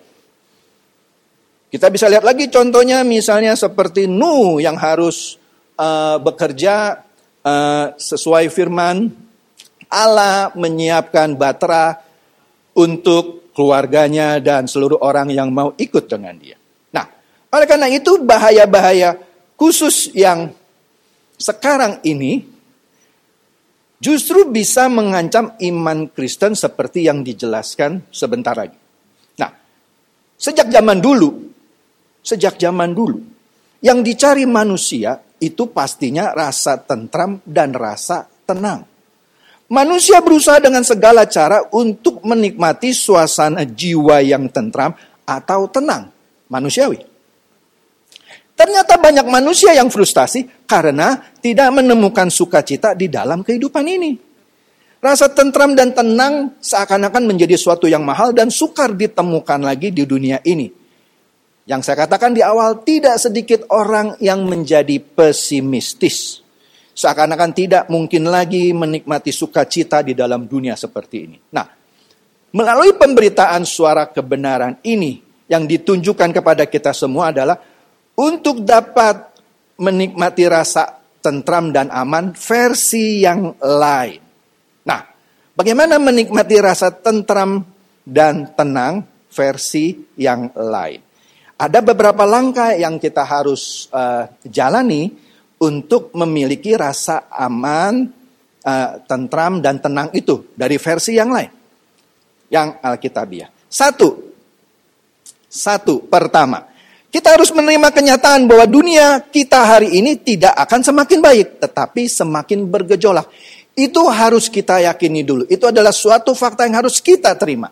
Kita 1.71 1.87
bisa 1.95 2.11
lihat 2.11 2.27
lagi 2.27 2.51
contohnya 2.51 3.07
misalnya 3.07 3.55
seperti 3.55 4.11
Nuh 4.11 4.59
yang 4.59 4.75
harus 4.75 5.39
uh, 5.79 6.19
bekerja 6.19 7.07
uh, 7.47 7.95
sesuai 7.95 8.51
firman 8.51 9.30
Allah 9.91 10.55
menyiapkan 10.55 11.35
Batra 11.35 11.99
untuk 12.79 13.51
keluarganya 13.51 14.39
dan 14.39 14.71
seluruh 14.71 15.03
orang 15.03 15.29
yang 15.35 15.51
mau 15.51 15.75
ikut 15.75 16.07
dengan 16.07 16.39
dia. 16.39 16.57
Nah, 16.95 17.07
oleh 17.51 17.67
karena 17.67 17.91
itu 17.91 18.23
bahaya-bahaya 18.23 19.19
khusus 19.59 20.15
yang 20.15 20.55
sekarang 21.37 21.99
ini 22.07 22.47
justru 24.01 24.49
bisa 24.49 24.89
mengancam 24.89 25.53
iman 25.59 26.09
Kristen 26.09 26.57
seperti 26.57 27.05
yang 27.05 27.21
dijelaskan 27.21 28.09
sebentar 28.09 28.57
lagi. 28.57 28.79
Nah, 29.37 29.51
sejak 30.39 30.73
zaman 30.73 31.03
dulu, 31.03 31.31
sejak 32.25 32.57
zaman 32.57 32.97
dulu, 32.97 33.19
yang 33.85 34.01
dicari 34.01 34.49
manusia 34.49 35.21
itu 35.41 35.69
pastinya 35.73 36.33
rasa 36.33 36.81
tentram 36.81 37.41
dan 37.45 37.73
rasa 37.73 38.29
tenang. 38.45 38.90
Manusia 39.71 40.19
berusaha 40.19 40.59
dengan 40.59 40.83
segala 40.83 41.31
cara 41.31 41.63
untuk 41.71 42.27
menikmati 42.27 42.91
suasana 42.91 43.63
jiwa 43.63 44.19
yang 44.19 44.51
tentram 44.51 44.91
atau 45.23 45.71
tenang. 45.71 46.11
Manusiawi. 46.51 46.99
Ternyata 48.59 48.99
banyak 48.99 49.25
manusia 49.31 49.71
yang 49.73 49.87
frustasi 49.87 50.67
karena 50.67 51.33
tidak 51.39 51.71
menemukan 51.71 52.27
sukacita 52.29 52.99
di 52.99 53.07
dalam 53.07 53.47
kehidupan 53.47 53.87
ini. 53.87 54.19
Rasa 55.01 55.33
tentram 55.33 55.73
dan 55.73 55.95
tenang 55.97 56.61
seakan-akan 56.61 57.25
menjadi 57.25 57.57
suatu 57.57 57.89
yang 57.89 58.05
mahal 58.05 58.37
dan 58.37 58.53
sukar 58.53 58.93
ditemukan 58.93 59.65
lagi 59.65 59.95
di 59.95 60.05
dunia 60.05 60.45
ini. 60.45 60.69
Yang 61.65 61.81
saya 61.87 62.05
katakan 62.05 62.35
di 62.35 62.43
awal, 62.43 62.83
tidak 62.83 63.17
sedikit 63.23 63.65
orang 63.71 64.19
yang 64.19 64.45
menjadi 64.45 64.99
pesimistis. 64.99 66.40
Seakan-akan 67.01 67.57
tidak 67.57 67.89
mungkin 67.89 68.29
lagi 68.29 68.77
menikmati 68.77 69.33
sukacita 69.33 70.05
di 70.05 70.13
dalam 70.13 70.45
dunia 70.45 70.77
seperti 70.77 71.17
ini. 71.25 71.39
Nah, 71.57 71.65
melalui 72.53 72.93
pemberitaan 72.93 73.65
suara 73.65 74.13
kebenaran 74.13 74.77
ini 74.85 75.17
yang 75.49 75.65
ditunjukkan 75.65 76.37
kepada 76.37 76.69
kita 76.69 76.93
semua 76.93 77.33
adalah 77.33 77.57
untuk 78.21 78.61
dapat 78.61 79.33
menikmati 79.81 80.45
rasa 80.45 81.01
tentram 81.25 81.73
dan 81.73 81.89
aman 81.89 82.37
versi 82.37 83.25
yang 83.25 83.57
lain. 83.57 84.21
Nah, 84.85 85.01
bagaimana 85.57 85.97
menikmati 85.97 86.61
rasa 86.61 86.93
tentram 86.93 87.65
dan 88.05 88.53
tenang 88.53 89.09
versi 89.33 90.05
yang 90.21 90.53
lain? 90.53 91.01
Ada 91.57 91.81
beberapa 91.81 92.29
langkah 92.29 92.77
yang 92.77 93.01
kita 93.01 93.25
harus 93.25 93.89
uh, 93.89 94.29
jalani 94.45 95.30
untuk 95.61 96.17
memiliki 96.17 96.73
rasa 96.73 97.29
aman, 97.29 98.09
uh, 98.65 98.91
tentram, 99.05 99.61
dan 99.61 99.77
tenang 99.77 100.09
itu 100.17 100.57
dari 100.57 100.81
versi 100.81 101.13
yang 101.15 101.31
lain. 101.31 101.53
Yang 102.49 102.69
Alkitabiah. 102.81 103.51
Satu, 103.69 104.33
satu, 105.47 106.03
pertama, 106.09 106.67
kita 107.11 107.35
harus 107.37 107.51
menerima 107.51 107.91
kenyataan 107.91 108.47
bahwa 108.47 108.67
dunia 108.71 109.19
kita 109.19 109.67
hari 109.67 109.99
ini 109.99 110.15
tidak 110.15 110.57
akan 110.57 110.81
semakin 110.83 111.19
baik, 111.19 111.49
tetapi 111.59 112.07
semakin 112.07 112.67
bergejolak. 112.67 113.27
Itu 113.75 114.07
harus 114.11 114.51
kita 114.51 114.83
yakini 114.83 115.23
dulu. 115.23 115.47
Itu 115.47 115.71
adalah 115.71 115.95
suatu 115.95 116.35
fakta 116.35 116.67
yang 116.67 116.83
harus 116.83 116.99
kita 116.99 117.35
terima. 117.39 117.71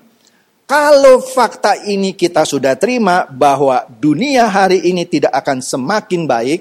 Kalau 0.69 1.25
fakta 1.25 1.81
ini 1.89 2.13
kita 2.13 2.45
sudah 2.45 2.77
terima 2.77 3.25
bahwa 3.25 3.89
dunia 3.89 4.45
hari 4.53 4.85
ini 4.85 5.09
tidak 5.09 5.33
akan 5.33 5.65
semakin 5.65 6.29
baik, 6.29 6.61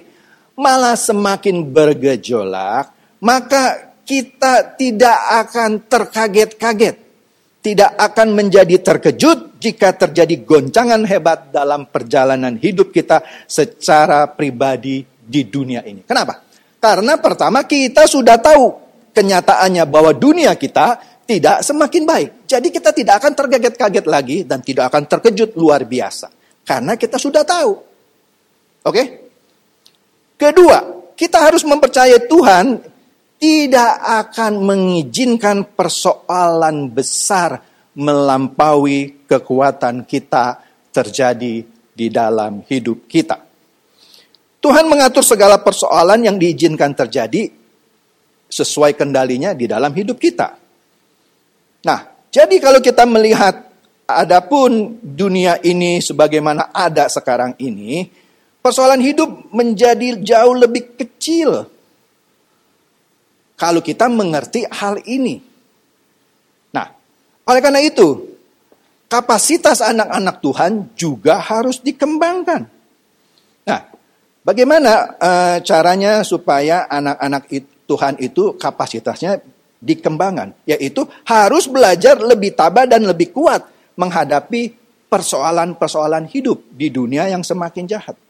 malah 0.57 0.97
semakin 0.97 1.69
bergejolak, 1.69 2.91
maka 3.21 3.93
kita 4.01 4.73
tidak 4.75 5.17
akan 5.45 5.85
terkaget-kaget. 5.85 7.05
Tidak 7.57 7.99
akan 7.99 8.31
menjadi 8.31 8.79
terkejut 8.79 9.59
jika 9.59 9.91
terjadi 9.91 10.39
goncangan 10.47 11.03
hebat 11.03 11.51
dalam 11.51 11.91
perjalanan 11.91 12.55
hidup 12.55 12.95
kita 12.95 13.19
secara 13.43 14.23
pribadi 14.31 15.03
di 15.03 15.41
dunia 15.43 15.83
ini. 15.83 15.99
Kenapa? 16.07 16.47
Karena 16.79 17.19
pertama 17.19 17.67
kita 17.67 18.07
sudah 18.07 18.39
tahu 18.39 18.71
kenyataannya 19.11 19.83
bahwa 19.83 20.15
dunia 20.15 20.55
kita 20.55 20.95
tidak 21.27 21.59
semakin 21.59 22.07
baik. 22.07 22.29
Jadi 22.47 22.71
kita 22.71 22.95
tidak 22.95 23.19
akan 23.19 23.35
terkaget-kaget 23.35 24.05
lagi 24.07 24.37
dan 24.47 24.63
tidak 24.63 24.87
akan 24.87 25.03
terkejut 25.03 25.59
luar 25.59 25.83
biasa. 25.83 26.31
Karena 26.63 26.95
kita 26.95 27.19
sudah 27.19 27.43
tahu. 27.43 27.71
Oke? 28.87 28.95
Okay? 28.95 29.26
Kedua, 30.37 31.11
kita 31.17 31.49
harus 31.49 31.65
mempercayai 31.65 32.29
Tuhan 32.29 32.65
tidak 33.41 33.93
akan 34.01 34.53
mengizinkan 34.61 35.73
persoalan 35.73 36.93
besar 36.93 37.61
melampaui 37.97 39.25
kekuatan 39.25 40.05
kita 40.05 40.61
terjadi 40.93 41.65
di 41.97 42.07
dalam 42.13 42.61
hidup 42.69 43.09
kita. 43.09 43.41
Tuhan 44.61 44.85
mengatur 44.85 45.25
segala 45.25 45.57
persoalan 45.61 46.21
yang 46.21 46.37
diizinkan 46.37 46.93
terjadi 46.93 47.49
sesuai 48.49 48.93
kendalinya 48.93 49.57
di 49.57 49.65
dalam 49.65 49.89
hidup 49.93 50.17
kita. 50.21 50.53
Nah, 51.85 51.99
jadi 52.29 52.57
kalau 52.61 52.81
kita 52.81 53.05
melihat 53.09 53.69
adapun 54.05 54.97
dunia 55.01 55.61
ini 55.61 56.01
sebagaimana 56.01 56.69
ada 56.73 57.09
sekarang 57.09 57.57
ini, 57.61 58.05
Persoalan 58.67 58.99
hidup 58.99 59.47
menjadi 59.55 60.19
jauh 60.19 60.51
lebih 60.51 60.99
kecil 60.99 61.71
kalau 63.55 63.79
kita 63.79 64.11
mengerti 64.11 64.67
hal 64.67 64.99
ini. 65.07 65.39
Nah, 66.75 66.91
oleh 67.47 67.63
karena 67.63 67.79
itu, 67.79 68.27
kapasitas 69.07 69.79
anak-anak 69.79 70.43
Tuhan 70.43 70.71
juga 70.99 71.39
harus 71.39 71.79
dikembangkan. 71.79 72.67
Nah, 73.71 73.87
bagaimana 74.43 75.15
uh, 75.15 75.57
caranya 75.63 76.27
supaya 76.27 76.91
anak-anak 76.91 77.47
Tuhan 77.87 78.19
itu 78.19 78.59
kapasitasnya 78.59 79.47
dikembangkan? 79.79 80.67
Yaitu 80.67 81.07
harus 81.23 81.71
belajar 81.71 82.19
lebih 82.19 82.51
tabah 82.51 82.83
dan 82.83 83.07
lebih 83.07 83.31
kuat 83.31 83.63
menghadapi 83.95 84.75
persoalan-persoalan 85.07 86.27
hidup 86.27 86.67
di 86.75 86.91
dunia 86.91 87.31
yang 87.31 87.47
semakin 87.47 87.87
jahat. 87.87 88.26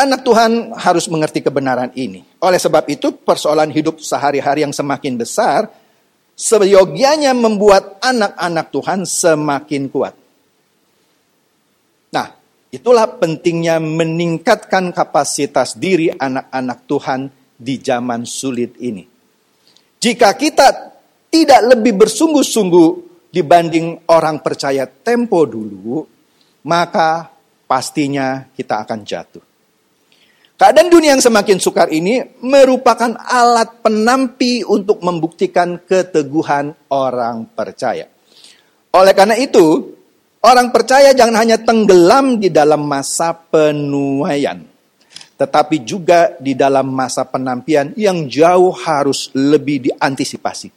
Anak 0.00 0.24
Tuhan 0.24 0.72
harus 0.80 1.04
mengerti 1.12 1.44
kebenaran 1.44 1.92
ini. 1.92 2.24
Oleh 2.40 2.56
sebab 2.56 2.88
itu, 2.88 3.20
persoalan 3.20 3.68
hidup 3.68 4.00
sehari-hari 4.00 4.64
yang 4.64 4.72
semakin 4.72 5.20
besar, 5.20 5.68
seyogianya 6.32 7.36
membuat 7.36 8.00
anak-anak 8.00 8.72
Tuhan 8.72 9.04
semakin 9.04 9.92
kuat. 9.92 10.16
Nah, 12.16 12.32
itulah 12.72 13.12
pentingnya 13.20 13.76
meningkatkan 13.76 14.88
kapasitas 14.96 15.76
diri 15.76 16.08
anak-anak 16.08 16.78
Tuhan 16.88 17.20
di 17.60 17.76
zaman 17.76 18.24
sulit 18.24 18.80
ini. 18.80 19.04
Jika 20.00 20.32
kita 20.32 20.96
tidak 21.28 21.76
lebih 21.76 21.92
bersungguh-sungguh 22.00 22.88
dibanding 23.28 24.08
orang 24.08 24.40
percaya 24.40 24.88
tempo 24.88 25.44
dulu, 25.44 26.08
maka 26.64 27.28
pastinya 27.68 28.48
kita 28.48 28.80
akan 28.80 29.00
jatuh. 29.04 29.49
Keadaan 30.60 30.92
dunia 30.92 31.16
yang 31.16 31.24
semakin 31.24 31.56
sukar 31.56 31.88
ini 31.88 32.20
merupakan 32.44 33.16
alat 33.16 33.80
penampi 33.80 34.60
untuk 34.60 35.00
membuktikan 35.00 35.80
keteguhan 35.80 36.76
orang 36.92 37.48
percaya. 37.48 38.04
Oleh 38.92 39.16
karena 39.16 39.40
itu, 39.40 39.88
orang 40.44 40.68
percaya 40.68 41.16
jangan 41.16 41.40
hanya 41.40 41.56
tenggelam 41.64 42.36
di 42.36 42.52
dalam 42.52 42.84
masa 42.84 43.32
penuaian, 43.32 44.60
tetapi 45.40 45.80
juga 45.80 46.36
di 46.36 46.52
dalam 46.52 46.92
masa 46.92 47.24
penampian 47.24 47.96
yang 47.96 48.28
jauh 48.28 48.76
harus 48.84 49.32
lebih 49.32 49.88
diantisipasi. 49.88 50.68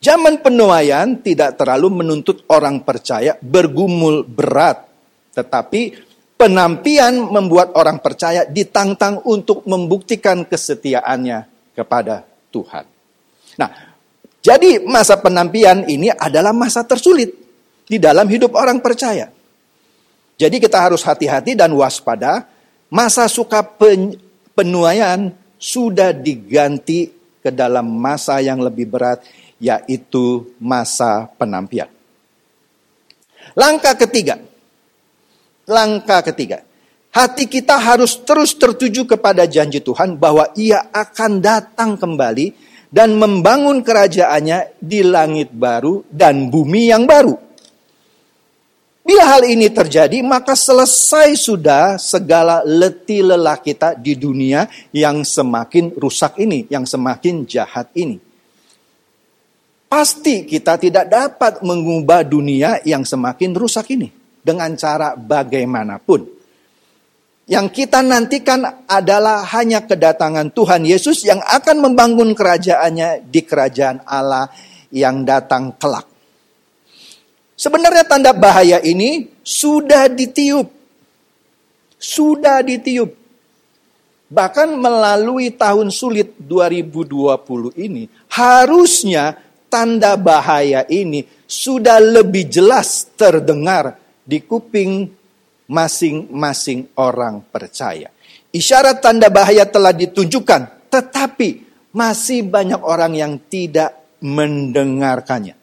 Zaman 0.00 0.40
penuaian 0.40 1.20
tidak 1.20 1.60
terlalu 1.60 2.00
menuntut 2.00 2.48
orang 2.48 2.80
percaya 2.80 3.36
bergumul 3.44 4.24
berat, 4.24 4.88
tetapi 5.36 6.15
penampian 6.36 7.32
membuat 7.32 7.72
orang 7.74 7.98
percaya 8.00 8.44
ditantang 8.44 9.24
untuk 9.24 9.64
membuktikan 9.64 10.44
kesetiaannya 10.44 11.72
kepada 11.72 12.24
Tuhan. 12.52 12.84
Nah, 13.56 13.70
jadi 14.44 14.84
masa 14.84 15.18
penampian 15.18 15.88
ini 15.88 16.12
adalah 16.12 16.52
masa 16.52 16.84
tersulit 16.84 17.32
di 17.88 17.96
dalam 17.96 18.28
hidup 18.28 18.52
orang 18.54 18.78
percaya. 18.84 19.32
Jadi 20.36 20.56
kita 20.60 20.78
harus 20.78 21.00
hati-hati 21.00 21.56
dan 21.56 21.72
waspada. 21.72 22.44
Masa 22.92 23.26
suka 23.26 23.64
pen, 23.66 24.14
penuaian 24.54 25.32
sudah 25.56 26.12
diganti 26.14 27.10
ke 27.40 27.50
dalam 27.50 27.88
masa 27.88 28.38
yang 28.44 28.60
lebih 28.60 28.86
berat, 28.86 29.24
yaitu 29.56 30.52
masa 30.60 31.26
penampian. 31.40 31.88
Langkah 33.56 33.96
ketiga, 33.96 34.36
Langkah 35.66 36.22
ketiga, 36.22 36.62
Hati 37.16 37.48
kita 37.48 37.80
harus 37.80 38.20
terus 38.28 38.52
tertuju 38.52 39.08
kepada 39.08 39.48
janji 39.48 39.80
Tuhan 39.80 40.20
bahwa 40.20 40.52
ia 40.52 40.92
akan 40.92 41.40
datang 41.40 41.96
kembali 41.96 42.52
dan 42.92 43.16
membangun 43.16 43.80
kerajaannya 43.80 44.76
di 44.76 45.00
langit 45.00 45.48
baru 45.48 46.04
dan 46.12 46.52
bumi 46.52 46.92
yang 46.92 47.08
baru. 47.08 47.32
Bila 49.00 49.32
hal 49.32 49.48
ini 49.48 49.72
terjadi, 49.72 50.20
maka 50.20 50.52
selesai 50.52 51.40
sudah 51.40 51.96
segala 51.96 52.60
letih 52.68 53.24
lelah 53.24 53.64
kita 53.64 53.96
di 53.96 54.12
dunia 54.12 54.68
yang 54.92 55.24
semakin 55.24 55.96
rusak 55.96 56.36
ini, 56.36 56.68
yang 56.68 56.84
semakin 56.84 57.48
jahat 57.48 57.88
ini. 57.96 58.20
Pasti 59.88 60.44
kita 60.44 60.76
tidak 60.76 61.08
dapat 61.08 61.64
mengubah 61.64 62.28
dunia 62.28 62.76
yang 62.84 63.08
semakin 63.08 63.56
rusak 63.56 63.88
ini 63.96 64.25
dengan 64.46 64.70
cara 64.78 65.18
bagaimanapun. 65.18 66.38
Yang 67.50 67.66
kita 67.82 68.02
nantikan 68.02 68.86
adalah 68.86 69.42
hanya 69.58 69.82
kedatangan 69.82 70.54
Tuhan 70.54 70.86
Yesus 70.86 71.26
yang 71.26 71.42
akan 71.42 71.82
membangun 71.82 72.34
kerajaannya 72.34 73.26
di 73.26 73.40
kerajaan 73.42 74.02
Allah 74.06 74.50
yang 74.90 75.26
datang 75.26 75.74
kelak. 75.78 76.06
Sebenarnya 77.54 78.02
tanda 78.06 78.34
bahaya 78.34 78.82
ini 78.82 79.30
sudah 79.42 80.10
ditiup. 80.10 80.68
Sudah 81.96 82.66
ditiup. 82.66 83.14
Bahkan 84.26 84.74
melalui 84.74 85.54
tahun 85.54 85.94
sulit 85.94 86.34
2020 86.42 87.78
ini, 87.78 88.10
harusnya 88.26 89.38
tanda 89.70 90.18
bahaya 90.18 90.82
ini 90.90 91.22
sudah 91.46 92.02
lebih 92.02 92.50
jelas 92.50 93.06
terdengar 93.14 94.05
di 94.26 94.42
kuping 94.42 95.06
masing-masing 95.70 96.90
orang 96.98 97.46
percaya. 97.46 98.10
Isyarat 98.50 98.98
tanda 98.98 99.30
bahaya 99.30 99.62
telah 99.66 99.94
ditunjukkan, 99.94 100.90
tetapi 100.90 101.48
masih 101.94 102.42
banyak 102.42 102.82
orang 102.82 103.14
yang 103.14 103.32
tidak 103.46 103.94
mendengarkannya. 104.18 105.54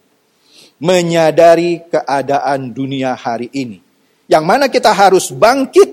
Menyadari 0.84 1.84
keadaan 1.88 2.72
dunia 2.76 3.16
hari 3.16 3.52
ini. 3.52 3.80
Yang 4.28 4.44
mana 4.44 4.66
kita 4.68 4.92
harus 4.92 5.32
bangkit 5.32 5.90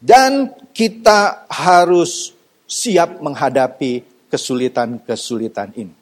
dan 0.00 0.52
kita 0.72 1.44
harus 1.48 2.32
siap 2.64 3.20
menghadapi 3.20 4.02
kesulitan-kesulitan 4.32 5.76
ini. 5.76 6.01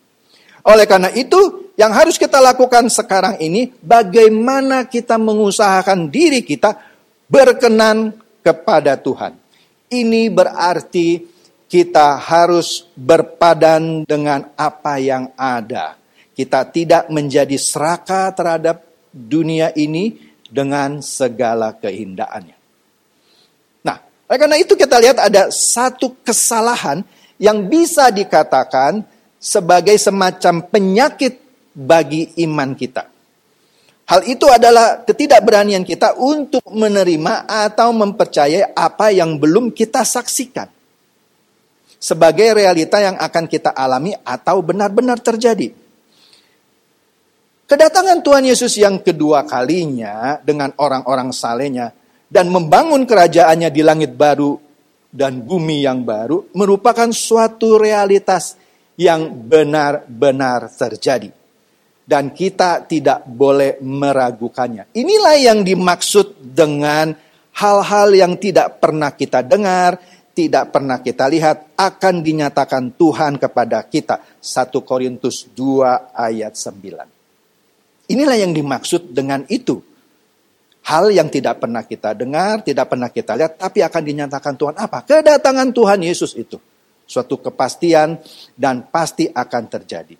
Oleh 0.66 0.84
karena 0.84 1.08
itu, 1.16 1.72
yang 1.80 1.96
harus 1.96 2.20
kita 2.20 2.36
lakukan 2.36 2.92
sekarang 2.92 3.40
ini, 3.40 3.72
bagaimana 3.80 4.84
kita 4.84 5.16
mengusahakan 5.16 6.12
diri 6.12 6.44
kita 6.44 6.76
berkenan 7.30 8.12
kepada 8.44 9.00
Tuhan. 9.00 9.36
Ini 9.90 10.28
berarti 10.28 11.24
kita 11.70 12.18
harus 12.18 12.84
berpadan 12.98 14.04
dengan 14.04 14.50
apa 14.58 14.98
yang 14.98 15.32
ada. 15.38 15.96
Kita 16.34 16.66
tidak 16.68 17.08
menjadi 17.08 17.54
serakah 17.54 18.34
terhadap 18.34 18.84
dunia 19.10 19.70
ini 19.74 20.18
dengan 20.50 20.98
segala 20.98 21.78
keindahannya. 21.78 22.58
Nah, 23.86 23.96
karena 24.26 24.56
itu 24.58 24.74
kita 24.74 24.98
lihat 24.98 25.18
ada 25.22 25.48
satu 25.50 26.18
kesalahan 26.26 27.06
yang 27.38 27.70
bisa 27.70 28.10
dikatakan 28.10 29.06
sebagai 29.40 29.96
semacam 29.96 30.68
penyakit 30.68 31.40
bagi 31.72 32.36
iman 32.44 32.76
kita. 32.76 33.08
Hal 34.10 34.26
itu 34.26 34.44
adalah 34.50 35.06
ketidakberanian 35.06 35.86
kita 35.86 36.18
untuk 36.20 36.66
menerima 36.68 37.48
atau 37.48 37.94
mempercayai 37.94 38.76
apa 38.76 39.14
yang 39.14 39.40
belum 39.40 39.72
kita 39.72 40.04
saksikan. 40.04 40.68
Sebagai 42.00 42.52
realita 42.52 42.98
yang 42.98 43.16
akan 43.16 43.44
kita 43.46 43.70
alami 43.72 44.12
atau 44.12 44.60
benar-benar 44.60 45.22
terjadi. 45.22 45.72
Kedatangan 47.70 48.18
Tuhan 48.18 48.50
Yesus 48.50 48.74
yang 48.82 48.98
kedua 48.98 49.46
kalinya 49.46 50.42
dengan 50.42 50.74
orang-orang 50.74 51.30
salehnya 51.30 51.94
dan 52.26 52.50
membangun 52.50 53.06
kerajaannya 53.06 53.70
di 53.70 53.82
langit 53.86 54.10
baru 54.10 54.58
dan 55.06 55.38
bumi 55.38 55.86
yang 55.86 56.02
baru 56.02 56.50
merupakan 56.50 57.06
suatu 57.14 57.78
realitas 57.78 58.58
yang 59.00 59.48
benar-benar 59.48 60.68
terjadi. 60.68 61.32
Dan 62.04 62.36
kita 62.36 62.84
tidak 62.84 63.24
boleh 63.24 63.80
meragukannya. 63.80 64.92
Inilah 64.92 65.36
yang 65.40 65.64
dimaksud 65.64 66.52
dengan 66.52 67.16
hal-hal 67.56 68.08
yang 68.12 68.36
tidak 68.36 68.82
pernah 68.82 69.14
kita 69.16 69.40
dengar, 69.40 69.96
tidak 70.36 70.74
pernah 70.74 71.00
kita 71.00 71.30
lihat, 71.32 71.72
akan 71.80 72.14
dinyatakan 72.20 72.92
Tuhan 72.98 73.40
kepada 73.40 73.88
kita. 73.88 74.20
1 74.36 74.68
Korintus 74.84 75.48
2 75.54 76.12
ayat 76.12 76.52
9. 76.52 78.10
Inilah 78.10 78.36
yang 78.36 78.52
dimaksud 78.52 79.14
dengan 79.14 79.46
itu. 79.48 79.80
Hal 80.90 81.14
yang 81.14 81.30
tidak 81.30 81.62
pernah 81.62 81.86
kita 81.86 82.18
dengar, 82.18 82.66
tidak 82.66 82.90
pernah 82.90 83.06
kita 83.06 83.38
lihat, 83.38 83.54
tapi 83.54 83.86
akan 83.86 84.02
dinyatakan 84.02 84.58
Tuhan 84.58 84.74
apa? 84.80 85.06
Kedatangan 85.06 85.70
Tuhan 85.70 86.00
Yesus 86.02 86.34
itu 86.34 86.58
suatu 87.10 87.42
kepastian 87.42 88.22
dan 88.54 88.86
pasti 88.86 89.26
akan 89.26 89.62
terjadi. 89.66 90.14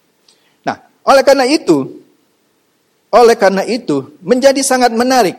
Nah, 0.67 0.77
oleh 1.07 1.23
karena 1.23 1.47
itu, 1.47 2.03
oleh 3.15 3.37
karena 3.39 3.63
itu 3.63 4.19
menjadi 4.19 4.59
sangat 4.67 4.91
menarik. 4.91 5.39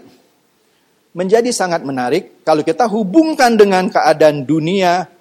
Menjadi 1.12 1.52
sangat 1.52 1.84
menarik 1.84 2.40
kalau 2.48 2.64
kita 2.64 2.88
hubungkan 2.88 3.60
dengan 3.60 3.92
keadaan 3.92 4.48
dunia 4.48 5.12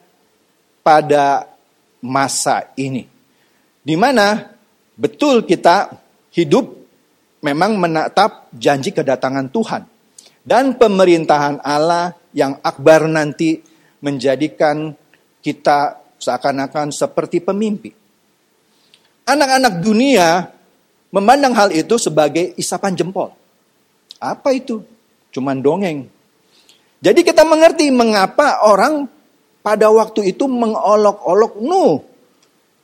pada 0.86 1.50
masa 1.98 2.70
ini. 2.78 3.10
Di 3.82 3.98
mana 3.98 4.54
betul 4.94 5.42
kita 5.42 5.90
hidup 6.30 6.70
memang 7.42 7.74
menatap 7.74 8.46
janji 8.54 8.94
kedatangan 8.94 9.50
Tuhan. 9.50 9.82
Dan 10.40 10.78
pemerintahan 10.78 11.58
Allah 11.60 12.16
yang 12.30 12.56
akbar 12.62 13.10
nanti 13.10 13.60
menjadikan 14.00 14.96
kita 15.44 15.99
seakan-akan 16.20 16.92
seperti 16.92 17.40
pemimpi. 17.40 17.90
Anak-anak 19.24 19.80
dunia 19.80 20.52
memandang 21.10 21.56
hal 21.56 21.72
itu 21.72 21.96
sebagai 21.96 22.52
isapan 22.60 22.94
jempol. 22.94 23.32
Apa 24.20 24.52
itu? 24.52 24.84
Cuman 25.32 25.58
dongeng. 25.64 26.06
Jadi 27.00 27.24
kita 27.24 27.48
mengerti 27.48 27.88
mengapa 27.88 28.60
orang 28.68 29.08
pada 29.64 29.88
waktu 29.88 30.36
itu 30.36 30.44
mengolok-olok 30.44 31.52
Nuh. 31.64 32.04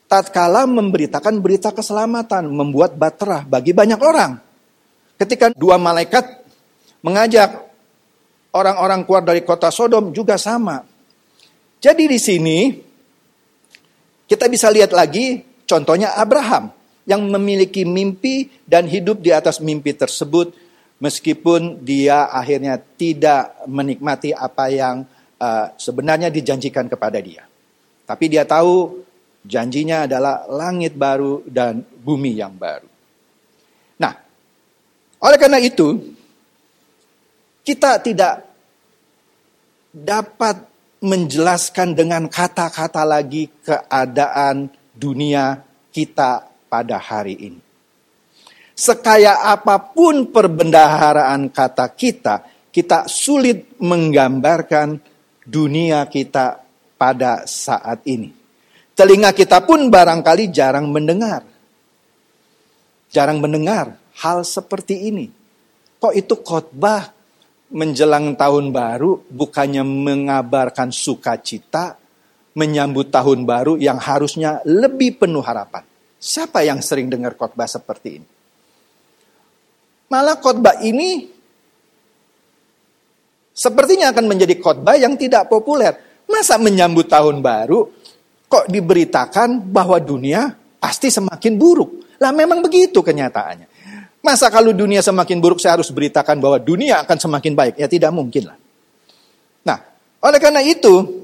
Tatkala 0.07 0.71
memberitakan 0.71 1.43
berita 1.43 1.75
keselamatan, 1.75 2.47
membuat 2.47 2.95
baterah 2.95 3.43
bagi 3.43 3.75
banyak 3.75 3.99
orang. 3.99 4.39
Ketika 5.19 5.51
dua 5.51 5.83
malaikat 5.83 6.47
mengajak 7.03 7.67
orang-orang 8.55 9.03
keluar 9.03 9.23
dari 9.27 9.43
kota 9.43 9.69
Sodom 9.75 10.15
juga 10.15 10.39
sama. 10.39 10.87
Jadi 11.83 12.05
di 12.07 12.19
sini 12.23 12.59
kita 14.27 14.51
bisa 14.51 14.71
lihat 14.71 14.91
lagi 14.91 15.43
contohnya 15.67 16.15
Abraham 16.19 16.75
yang 17.07 17.23
memiliki 17.31 17.87
mimpi 17.87 18.51
dan 18.67 18.91
hidup 18.91 19.23
di 19.23 19.31
atas 19.31 19.63
mimpi 19.63 19.95
tersebut 19.95 20.51
meskipun 20.99 21.87
dia 21.87 22.27
akhirnya 22.27 22.83
tidak 22.99 23.55
menikmati 23.71 24.35
apa 24.35 24.67
yang 24.69 25.07
uh, 25.39 25.67
sebenarnya 25.79 26.33
dijanjikan 26.33 26.91
kepada 26.91 27.23
dia. 27.23 27.47
Tapi 28.07 28.25
dia 28.27 28.43
tahu 28.43 29.03
janjinya 29.47 30.11
adalah 30.11 30.47
langit 30.51 30.99
baru 30.99 31.47
dan 31.47 31.83
bumi 31.83 32.39
yang 32.39 32.55
baru. 32.59 32.91
Nah, 34.03 34.13
oleh 35.23 35.39
karena 35.39 35.63
itu 35.63 36.15
kita 37.63 38.03
tidak 38.03 38.47
dapat 39.91 40.76
menjelaskan 41.01 41.93
dengan 41.93 42.29
kata-kata 42.29 43.05
lagi 43.05 43.53
keadaan 43.65 44.73
dunia 44.97 45.61
kita 45.93 46.49
pada 46.69 46.97
hari 46.97 47.37
ini. 47.37 47.61
Sekaya 48.77 49.49
apa 49.49 49.81
pun 49.81 50.29
perbendaharaan 50.29 51.49
kata 51.49 51.89
kita, 51.97 52.45
kita 52.69 53.09
sulit 53.09 53.81
menggambarkan 53.81 55.01
dunia 55.49 56.05
kita 56.13 56.61
pada 57.01 57.49
saat 57.49 58.05
ini. 58.05 58.29
Telinga 58.93 59.33
kita 59.33 59.65
pun 59.65 59.89
barangkali 59.89 60.53
jarang 60.53 60.93
mendengar. 60.93 61.45
Jarang 63.09 63.41
mendengar 63.41 63.97
hal 64.21 64.45
seperti 64.45 65.09
ini. 65.09 65.33
Kok 65.97 66.13
itu 66.13 66.37
khotbah 66.45 67.16
menjelang 67.73 68.39
tahun 68.39 68.71
baru 68.71 69.27
bukannya 69.27 69.83
mengabarkan 69.83 70.95
sukacita, 70.95 71.99
menyambut 72.55 73.11
tahun 73.11 73.43
baru 73.43 73.75
yang 73.81 73.99
harusnya 73.99 74.63
lebih 74.67 75.23
penuh 75.23 75.43
harapan. 75.43 75.83
Siapa 76.17 76.65
yang 76.65 76.81
sering 76.81 77.11
dengar 77.11 77.35
khotbah 77.35 77.69
seperti 77.69 78.09
ini? 78.23 78.29
Malah 80.07 80.39
khotbah 80.39 80.81
ini 80.87 81.37
Sepertinya 83.57 84.13
akan 84.13 84.29
menjadi 84.29 84.61
khotbah 84.61 85.01
yang 85.01 85.17
tidak 85.17 85.49
populer. 85.49 85.97
Masa 86.29 86.61
menyambut 86.61 87.09
tahun 87.09 87.41
baru 87.41 87.89
kok 88.45 88.69
diberitakan 88.69 89.73
bahwa 89.73 89.97
dunia 89.97 90.53
pasti 90.77 91.09
semakin 91.09 91.57
buruk. 91.57 92.21
Lah 92.21 92.37
memang 92.37 92.61
begitu 92.61 93.01
kenyataannya. 93.01 93.76
Masa 94.27 94.51
kalau 94.51 94.75
dunia 94.75 95.07
semakin 95.07 95.39
buruk 95.39 95.63
saya 95.63 95.79
harus 95.79 95.87
beritakan 95.95 96.43
bahwa 96.43 96.59
dunia 96.59 96.99
akan 97.07 97.15
semakin 97.15 97.55
baik? 97.55 97.75
Ya 97.79 97.87
tidak 97.87 98.11
mungkin 98.11 98.51
lah. 98.51 98.59
Nah, 99.63 99.79
oleh 100.19 100.43
karena 100.43 100.67
itu 100.67 101.23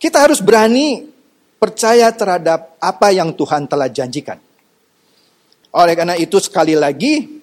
kita 0.00 0.24
harus 0.24 0.40
berani 0.40 1.04
percaya 1.60 2.08
terhadap 2.08 2.80
apa 2.80 3.12
yang 3.12 3.36
Tuhan 3.36 3.68
telah 3.68 3.92
janjikan. 3.92 4.40
Oleh 5.76 5.92
karena 5.92 6.16
itu 6.16 6.40
sekali 6.40 6.72
lagi 6.72 7.36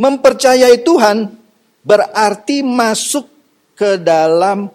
mempercayai 0.00 0.80
Tuhan 0.80 1.28
berarti 1.84 2.64
masuk 2.64 3.28
ke 3.76 4.00
dalam 4.00 4.72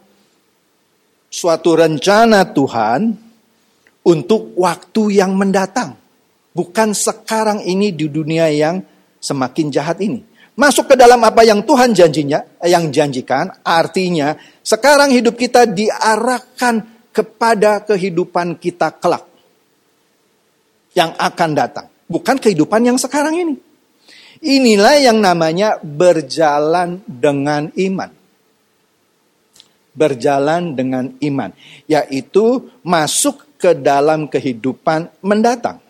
suatu 1.34 1.74
rencana 1.74 2.46
Tuhan 2.54 3.18
untuk 4.06 4.54
waktu 4.62 5.26
yang 5.26 5.34
mendatang. 5.34 6.05
Bukan 6.56 6.96
sekarang 6.96 7.68
ini 7.68 7.92
di 7.92 8.08
dunia 8.08 8.48
yang 8.48 8.80
semakin 9.20 9.68
jahat 9.76 10.00
ini. 10.00 10.24
Masuk 10.56 10.88
ke 10.88 10.96
dalam 10.96 11.20
apa 11.20 11.44
yang 11.44 11.68
Tuhan 11.68 11.92
janjinya, 11.92 12.64
yang 12.64 12.88
janjikan, 12.88 13.52
artinya 13.60 14.40
sekarang 14.64 15.12
hidup 15.12 15.36
kita 15.36 15.68
diarahkan 15.68 16.80
kepada 17.12 17.84
kehidupan 17.84 18.56
kita 18.56 18.96
kelak. 18.96 19.28
Yang 20.96 21.12
akan 21.20 21.50
datang. 21.52 21.88
Bukan 22.08 22.40
kehidupan 22.40 22.88
yang 22.88 22.96
sekarang 22.96 23.36
ini. 23.36 23.56
Inilah 24.40 24.96
yang 25.04 25.20
namanya 25.20 25.76
berjalan 25.84 27.04
dengan 27.04 27.68
iman. 27.76 28.16
Berjalan 29.92 30.72
dengan 30.72 31.12
iman, 31.20 31.52
yaitu 31.84 32.72
masuk 32.80 33.44
ke 33.60 33.76
dalam 33.76 34.32
kehidupan 34.32 35.12
mendatang. 35.20 35.84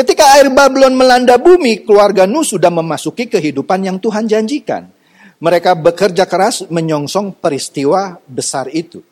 Ketika 0.00 0.32
air 0.32 0.48
Babylon 0.48 0.96
melanda 0.96 1.36
bumi, 1.36 1.84
keluarga 1.84 2.24
Nuh 2.24 2.40
sudah 2.40 2.72
memasuki 2.72 3.28
kehidupan 3.28 3.84
yang 3.84 4.00
Tuhan 4.00 4.24
janjikan. 4.24 4.88
Mereka 5.44 5.76
bekerja 5.76 6.24
keras 6.24 6.64
menyongsong 6.72 7.36
peristiwa 7.36 8.16
besar 8.24 8.72
itu. 8.72 9.04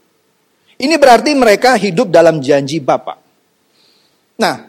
Ini 0.80 0.96
berarti 0.96 1.36
mereka 1.36 1.76
hidup 1.76 2.08
dalam 2.08 2.40
janji 2.40 2.80
Bapa. 2.80 3.20
Nah, 4.40 4.64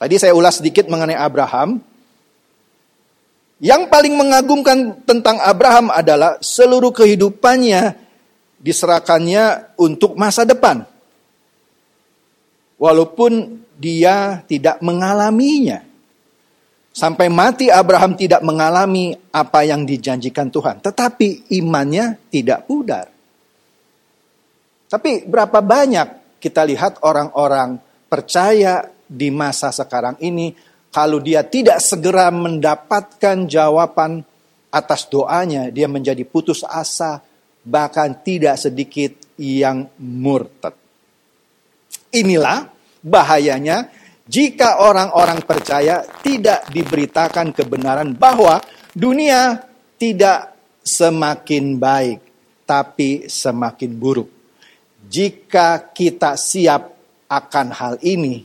tadi 0.00 0.16
saya 0.16 0.32
ulas 0.32 0.56
sedikit 0.56 0.88
mengenai 0.88 1.20
Abraham. 1.20 1.84
Yang 3.60 3.92
paling 3.92 4.16
mengagumkan 4.16 5.04
tentang 5.04 5.36
Abraham 5.44 5.92
adalah 5.92 6.40
seluruh 6.40 6.96
kehidupannya 6.96 7.92
diserahkannya 8.56 9.76
untuk 9.76 10.16
masa 10.16 10.48
depan. 10.48 10.88
Walaupun 12.80 13.67
dia 13.78 14.42
tidak 14.50 14.82
mengalaminya. 14.82 15.86
Sampai 16.90 17.30
mati 17.30 17.70
Abraham 17.70 18.18
tidak 18.18 18.42
mengalami 18.42 19.14
apa 19.30 19.62
yang 19.62 19.86
dijanjikan 19.86 20.50
Tuhan. 20.50 20.82
Tetapi 20.82 21.54
imannya 21.54 22.26
tidak 22.26 22.66
pudar. 22.66 23.06
Tapi 24.90 25.22
berapa 25.22 25.62
banyak 25.62 26.40
kita 26.42 26.66
lihat 26.66 27.06
orang-orang 27.06 27.78
percaya 28.10 28.82
di 29.06 29.30
masa 29.30 29.70
sekarang 29.70 30.18
ini 30.18 30.50
kalau 30.88 31.22
dia 31.22 31.44
tidak 31.44 31.78
segera 31.78 32.32
mendapatkan 32.32 33.46
jawaban 33.46 34.24
atas 34.72 35.06
doanya, 35.08 35.68
dia 35.68 35.86
menjadi 35.88 36.24
putus 36.24 36.64
asa, 36.64 37.20
bahkan 37.62 38.16
tidak 38.24 38.56
sedikit 38.56 39.12
yang 39.36 39.88
murtad. 40.00 40.72
Inilah 42.12 42.77
bahayanya 43.08 43.88
jika 44.28 44.84
orang-orang 44.84 45.40
percaya 45.40 46.04
tidak 46.20 46.68
diberitakan 46.68 47.56
kebenaran 47.56 48.12
bahwa 48.12 48.60
dunia 48.92 49.64
tidak 49.96 50.52
semakin 50.84 51.80
baik, 51.80 52.20
tapi 52.68 53.24
semakin 53.24 53.92
buruk. 53.96 54.28
Jika 55.08 55.88
kita 55.96 56.36
siap 56.36 56.92
akan 57.24 57.66
hal 57.72 57.94
ini, 58.04 58.44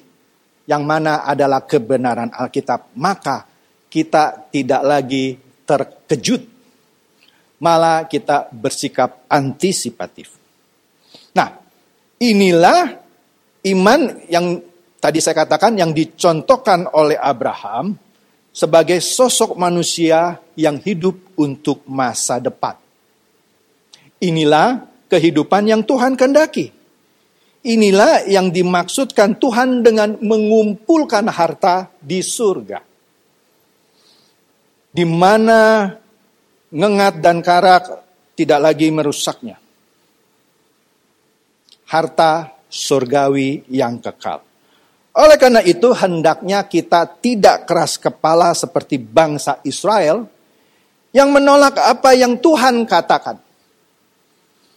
yang 0.64 0.88
mana 0.88 1.28
adalah 1.28 1.68
kebenaran 1.68 2.32
Alkitab, 2.32 2.96
maka 2.96 3.44
kita 3.92 4.48
tidak 4.48 4.82
lagi 4.88 5.36
terkejut, 5.68 6.48
malah 7.60 8.08
kita 8.08 8.48
bersikap 8.56 9.28
antisipatif. 9.28 10.32
Nah, 11.36 11.60
inilah 12.24 13.03
iman 13.64 14.28
yang 14.28 14.60
tadi 15.00 15.20
saya 15.24 15.46
katakan 15.46 15.76
yang 15.80 15.92
dicontohkan 15.96 16.88
oleh 16.92 17.20
Abraham 17.20 17.96
sebagai 18.54 19.00
sosok 19.02 19.56
manusia 19.58 20.40
yang 20.54 20.78
hidup 20.80 21.36
untuk 21.40 21.84
masa 21.90 22.38
depan. 22.38 22.78
Inilah 24.24 24.88
kehidupan 25.10 25.68
yang 25.68 25.82
Tuhan 25.84 26.16
kendaki 26.16 26.84
Inilah 27.64 28.28
yang 28.28 28.52
dimaksudkan 28.52 29.40
Tuhan 29.40 29.88
dengan 29.88 30.20
mengumpulkan 30.20 31.32
harta 31.32 31.88
di 32.04 32.20
surga. 32.20 32.84
Di 34.92 35.08
mana 35.08 35.88
ngengat 36.76 37.24
dan 37.24 37.40
karak 37.40 37.84
tidak 38.36 38.60
lagi 38.60 38.92
merusaknya. 38.92 39.56
Harta 41.88 42.52
surgawi 42.74 43.62
yang 43.70 44.02
kekal. 44.02 44.42
Oleh 45.14 45.38
karena 45.38 45.62
itu 45.62 45.94
hendaknya 45.94 46.66
kita 46.66 47.06
tidak 47.22 47.70
keras 47.70 48.02
kepala 48.02 48.50
seperti 48.58 48.98
bangsa 48.98 49.62
Israel 49.62 50.26
yang 51.14 51.30
menolak 51.30 51.78
apa 51.78 52.18
yang 52.18 52.42
Tuhan 52.42 52.90
katakan 52.90 53.38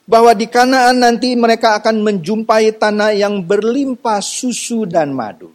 bahwa 0.04 0.37
di 0.37 0.44
Kanaan 0.44 1.00
nanti 1.00 1.32
mereka 1.32 1.80
akan 1.80 2.04
menjumpai 2.04 2.76
tanah 2.76 3.16
yang 3.16 3.40
berlimpah 3.40 4.20
susu 4.20 4.85
dan 4.85 5.16
madu. 5.16 5.48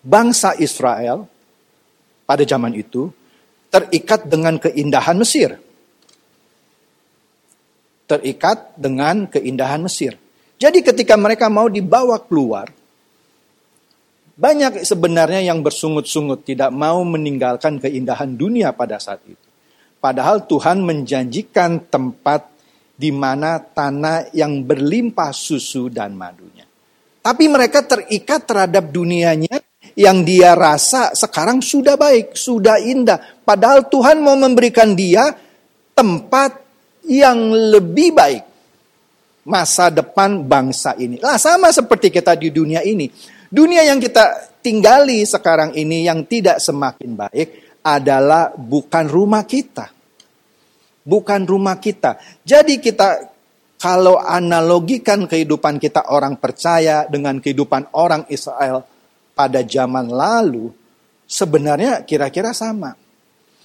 Bangsa 0.00 0.56
Israel 0.56 1.28
pada 2.24 2.48
zaman 2.48 2.72
itu 2.72 3.12
terikat 3.68 4.24
dengan 4.24 4.56
keindahan 4.56 5.20
Mesir. 5.20 5.60
Terikat 8.08 8.72
dengan 8.80 9.28
keindahan 9.28 9.84
Mesir. 9.84 10.23
Jadi 10.58 10.80
ketika 10.80 11.18
mereka 11.18 11.50
mau 11.50 11.66
dibawa 11.66 12.18
keluar, 12.22 12.70
banyak 14.34 14.82
sebenarnya 14.82 15.46
yang 15.46 15.62
bersungut-sungut 15.62 16.42
tidak 16.42 16.74
mau 16.74 17.02
meninggalkan 17.06 17.78
keindahan 17.78 18.34
dunia 18.34 18.74
pada 18.74 18.98
saat 18.98 19.22
itu. 19.26 19.46
Padahal 20.02 20.44
Tuhan 20.44 20.82
menjanjikan 20.82 21.86
tempat 21.86 22.50
di 22.94 23.10
mana 23.10 23.58
tanah 23.58 24.30
yang 24.34 24.62
berlimpah 24.62 25.34
susu 25.34 25.90
dan 25.90 26.14
madunya. 26.14 26.66
Tapi 27.24 27.48
mereka 27.48 27.82
terikat 27.82 28.44
terhadap 28.44 28.92
dunianya 28.92 29.64
yang 29.96 30.26
dia 30.26 30.52
rasa 30.52 31.14
sekarang 31.14 31.62
sudah 31.62 31.94
baik, 31.96 32.36
sudah 32.36 32.82
indah. 32.82 33.16
Padahal 33.46 33.86
Tuhan 33.88 34.20
mau 34.20 34.36
memberikan 34.36 34.92
dia 34.92 35.32
tempat 35.94 36.58
yang 37.06 37.54
lebih 37.72 38.12
baik. 38.12 38.44
Masa 39.44 39.92
depan 39.92 40.40
bangsa 40.40 40.96
ini. 40.96 41.20
Lah 41.20 41.36
sama 41.36 41.68
seperti 41.68 42.08
kita 42.08 42.32
di 42.36 42.48
dunia 42.48 42.80
ini. 42.80 43.12
Dunia 43.52 43.84
yang 43.84 44.00
kita 44.00 44.56
tinggali 44.64 45.22
sekarang 45.28 45.76
ini 45.76 46.08
yang 46.08 46.24
tidak 46.24 46.58
semakin 46.58 47.12
baik 47.12 47.78
adalah 47.84 48.56
bukan 48.56 49.04
rumah 49.06 49.44
kita 49.44 49.94
bukan 51.04 51.44
rumah 51.44 51.76
kita. 51.78 52.18
Jadi 52.42 52.80
kita 52.80 53.30
kalau 53.76 54.16
analogikan 54.16 55.28
kehidupan 55.28 55.76
kita 55.76 56.08
orang 56.08 56.40
percaya 56.40 57.04
dengan 57.04 57.38
kehidupan 57.38 57.92
orang 57.92 58.24
Israel 58.32 58.80
pada 59.36 59.60
zaman 59.60 60.08
lalu, 60.08 60.72
sebenarnya 61.28 62.02
kira-kira 62.08 62.56
sama. 62.56 62.96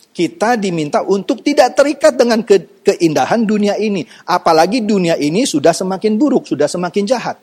Kita 0.10 0.60
diminta 0.60 1.06
untuk 1.06 1.40
tidak 1.46 1.80
terikat 1.80 2.18
dengan 2.18 2.44
ke 2.44 2.82
keindahan 2.84 3.46
dunia 3.46 3.78
ini. 3.80 4.04
Apalagi 4.28 4.84
dunia 4.84 5.16
ini 5.16 5.48
sudah 5.48 5.72
semakin 5.72 6.18
buruk, 6.20 6.50
sudah 6.50 6.68
semakin 6.68 7.04
jahat. 7.08 7.38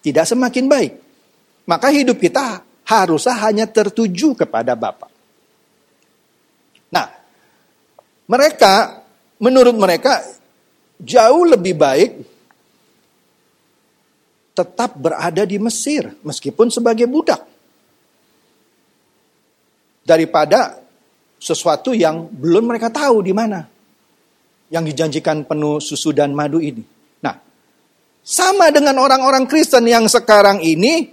Tidak 0.00 0.24
semakin 0.24 0.64
baik. 0.70 0.92
Maka 1.68 1.88
hidup 1.92 2.20
kita 2.20 2.64
harusnya 2.84 3.34
hanya 3.44 3.66
tertuju 3.68 4.36
kepada 4.36 4.76
Bapa. 4.76 5.08
Nah, 6.92 7.08
mereka 8.30 9.02
menurut 9.42 9.74
mereka 9.74 10.22
jauh 11.00 11.44
lebih 11.44 11.74
baik 11.74 12.10
tetap 14.54 14.94
berada 14.94 15.42
di 15.42 15.58
Mesir 15.58 16.14
meskipun 16.22 16.70
sebagai 16.70 17.10
budak 17.10 17.42
daripada 20.06 20.83
sesuatu 21.44 21.92
yang 21.92 22.32
belum 22.32 22.72
mereka 22.72 22.88
tahu 22.88 23.20
di 23.20 23.36
mana. 23.36 23.68
Yang 24.72 24.96
dijanjikan 24.96 25.44
penuh 25.44 25.76
susu 25.76 26.16
dan 26.16 26.32
madu 26.32 26.56
ini. 26.56 26.80
Nah, 27.20 27.36
sama 28.24 28.72
dengan 28.72 28.96
orang-orang 28.96 29.44
Kristen 29.44 29.84
yang 29.84 30.08
sekarang 30.08 30.64
ini 30.64 31.12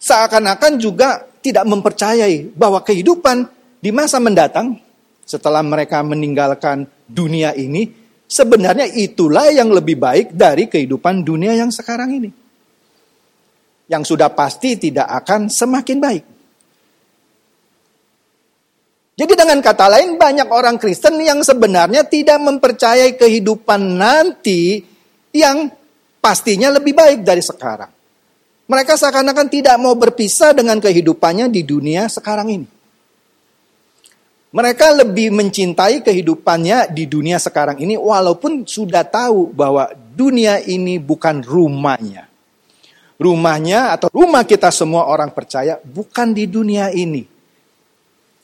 seakan-akan 0.00 0.80
juga 0.80 1.28
tidak 1.44 1.68
mempercayai 1.68 2.56
bahwa 2.56 2.80
kehidupan 2.80 3.44
di 3.84 3.92
masa 3.92 4.16
mendatang 4.16 4.80
setelah 5.28 5.60
mereka 5.60 6.00
meninggalkan 6.00 6.88
dunia 7.04 7.52
ini 7.52 7.92
sebenarnya 8.24 8.88
itulah 8.88 9.52
yang 9.52 9.68
lebih 9.68 10.00
baik 10.00 10.32
dari 10.32 10.66
kehidupan 10.66 11.20
dunia 11.20 11.52
yang 11.52 11.68
sekarang 11.68 12.16
ini. 12.16 12.30
Yang 13.88 14.16
sudah 14.16 14.32
pasti 14.32 14.76
tidak 14.76 15.08
akan 15.24 15.52
semakin 15.52 15.98
baik. 16.00 16.24
Jadi 19.18 19.34
dengan 19.34 19.58
kata 19.58 19.90
lain 19.90 20.14
banyak 20.14 20.46
orang 20.46 20.78
Kristen 20.78 21.18
yang 21.18 21.42
sebenarnya 21.42 22.06
tidak 22.06 22.38
mempercayai 22.38 23.18
kehidupan 23.18 23.98
nanti 23.98 24.78
yang 25.34 25.74
pastinya 26.22 26.70
lebih 26.70 26.94
baik 26.94 27.26
dari 27.26 27.42
sekarang. 27.42 27.90
Mereka 28.70 28.94
seakan-akan 28.94 29.50
tidak 29.50 29.74
mau 29.82 29.98
berpisah 29.98 30.54
dengan 30.54 30.78
kehidupannya 30.78 31.50
di 31.50 31.66
dunia 31.66 32.06
sekarang 32.06 32.62
ini. 32.62 32.68
Mereka 34.54 35.02
lebih 35.02 35.34
mencintai 35.34 36.00
kehidupannya 36.00 36.94
di 36.94 37.10
dunia 37.10 37.42
sekarang 37.42 37.82
ini 37.82 37.98
walaupun 37.98 38.64
sudah 38.64 39.02
tahu 39.02 39.50
bahwa 39.50 39.90
dunia 40.14 40.62
ini 40.62 41.02
bukan 41.02 41.42
rumahnya. 41.42 42.30
Rumahnya 43.18 43.98
atau 43.98 44.08
rumah 44.14 44.46
kita 44.46 44.70
semua 44.70 45.10
orang 45.10 45.34
percaya 45.34 45.82
bukan 45.82 46.30
di 46.30 46.46
dunia 46.46 46.94
ini. 46.94 47.37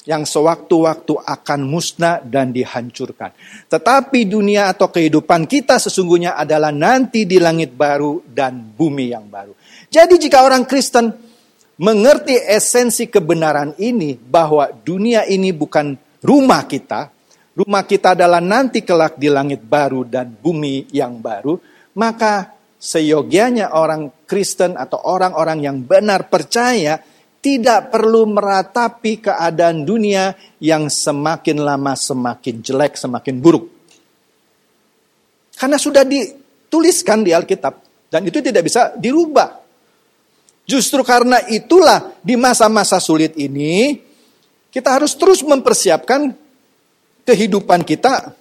Yang 0.04 0.36
sewaktu-waktu 0.36 1.16
akan 1.16 1.60
musnah 1.64 2.20
dan 2.20 2.52
dihancurkan. 2.52 3.32
Tetapi 3.72 4.28
dunia 4.28 4.68
atau 4.68 4.92
kehidupan 4.92 5.48
kita 5.48 5.80
sesungguhnya 5.80 6.36
adalah 6.36 6.68
nanti 6.68 7.24
di 7.24 7.40
langit 7.40 7.72
baru 7.72 8.20
dan 8.20 8.60
bumi 8.60 9.16
yang 9.16 9.24
baru. 9.32 9.56
Jadi 9.88 10.20
jika 10.20 10.44
orang 10.44 10.68
Kristen 10.68 11.08
mengerti 11.80 12.36
esensi 12.36 13.08
kebenaran 13.08 13.74
ini 13.80 14.14
bahwa 14.14 14.68
dunia 14.70 15.24
ini 15.24 15.50
bukan 15.56 15.96
rumah 16.20 16.68
kita, 16.68 17.10
rumah 17.56 17.82
kita 17.88 18.12
adalah 18.12 18.44
nanti 18.44 18.84
kelak 18.84 19.16
di 19.16 19.32
langit 19.32 19.64
baru 19.64 20.04
dan 20.04 20.30
bumi 20.36 20.90
yang 20.92 21.18
baru, 21.18 21.58
maka 21.96 22.54
seyogianya 22.78 23.72
orang 23.72 24.12
Kristen 24.28 24.76
atau 24.76 25.00
orang-orang 25.08 25.64
yang 25.64 25.80
benar 25.80 26.28
percaya 26.28 27.00
tidak 27.44 27.92
perlu 27.92 28.24
meratapi 28.24 29.20
keadaan 29.20 29.84
dunia 29.84 30.32
yang 30.64 30.88
semakin 30.88 31.60
lama 31.60 31.92
semakin 31.92 32.64
jelek, 32.64 32.96
semakin 32.96 33.36
buruk. 33.36 33.68
Karena 35.52 35.76
sudah 35.76 36.08
dituliskan 36.08 37.20
di 37.20 37.36
Alkitab 37.36 37.74
dan 38.08 38.24
itu 38.24 38.40
tidak 38.40 38.64
bisa 38.64 38.96
dirubah. 38.96 39.60
Justru 40.64 41.04
karena 41.04 41.44
itulah 41.52 42.16
di 42.24 42.32
masa-masa 42.40 42.96
sulit 42.96 43.36
ini 43.36 44.00
kita 44.72 44.96
harus 44.96 45.12
terus 45.12 45.44
mempersiapkan 45.44 46.32
kehidupan 47.28 47.84
kita 47.84 48.32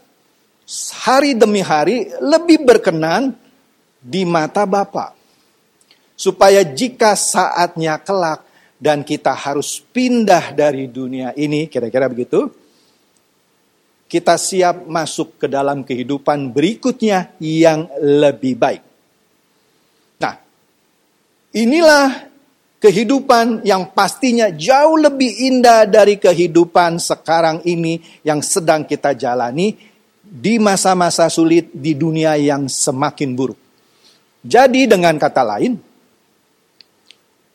hari 1.04 1.36
demi 1.36 1.60
hari 1.60 2.08
lebih 2.24 2.64
berkenan 2.64 3.36
di 4.00 4.24
mata 4.24 4.64
Bapa. 4.64 5.12
Supaya 6.16 6.64
jika 6.64 7.20
saatnya 7.20 8.00
kelak 8.00 8.53
dan 8.84 9.08
kita 9.08 9.32
harus 9.32 9.80
pindah 9.80 10.52
dari 10.52 10.92
dunia 10.92 11.32
ini, 11.40 11.72
kira-kira 11.72 12.12
begitu, 12.12 12.52
kita 14.12 14.36
siap 14.36 14.84
masuk 14.84 15.40
ke 15.40 15.48
dalam 15.48 15.88
kehidupan 15.88 16.52
berikutnya 16.52 17.32
yang 17.40 17.88
lebih 18.04 18.60
baik. 18.60 18.84
Inilah 21.54 22.34
kehidupan 22.82 23.62
yang 23.62 23.94
pastinya 23.94 24.50
jauh 24.50 24.98
lebih 24.98 25.54
indah 25.54 25.86
dari 25.86 26.18
kehidupan 26.18 26.98
sekarang 26.98 27.62
ini 27.62 28.02
yang 28.26 28.42
sedang 28.42 28.90
kita 28.90 29.14
jalani 29.14 29.78
di 30.18 30.58
masa-masa 30.58 31.30
sulit 31.30 31.70
di 31.70 31.94
dunia 31.94 32.34
yang 32.42 32.66
semakin 32.66 33.38
buruk. 33.38 33.60
Jadi 34.42 34.90
dengan 34.90 35.14
kata 35.22 35.46
lain, 35.46 35.78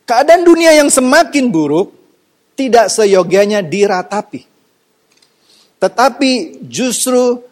keadaan 0.08 0.40
dunia 0.48 0.72
yang 0.72 0.88
semakin 0.88 1.52
buruk 1.52 1.92
tidak 2.56 2.88
seyogianya 2.88 3.60
diratapi. 3.60 4.48
Tetapi 5.78 6.64
justru 6.64 7.44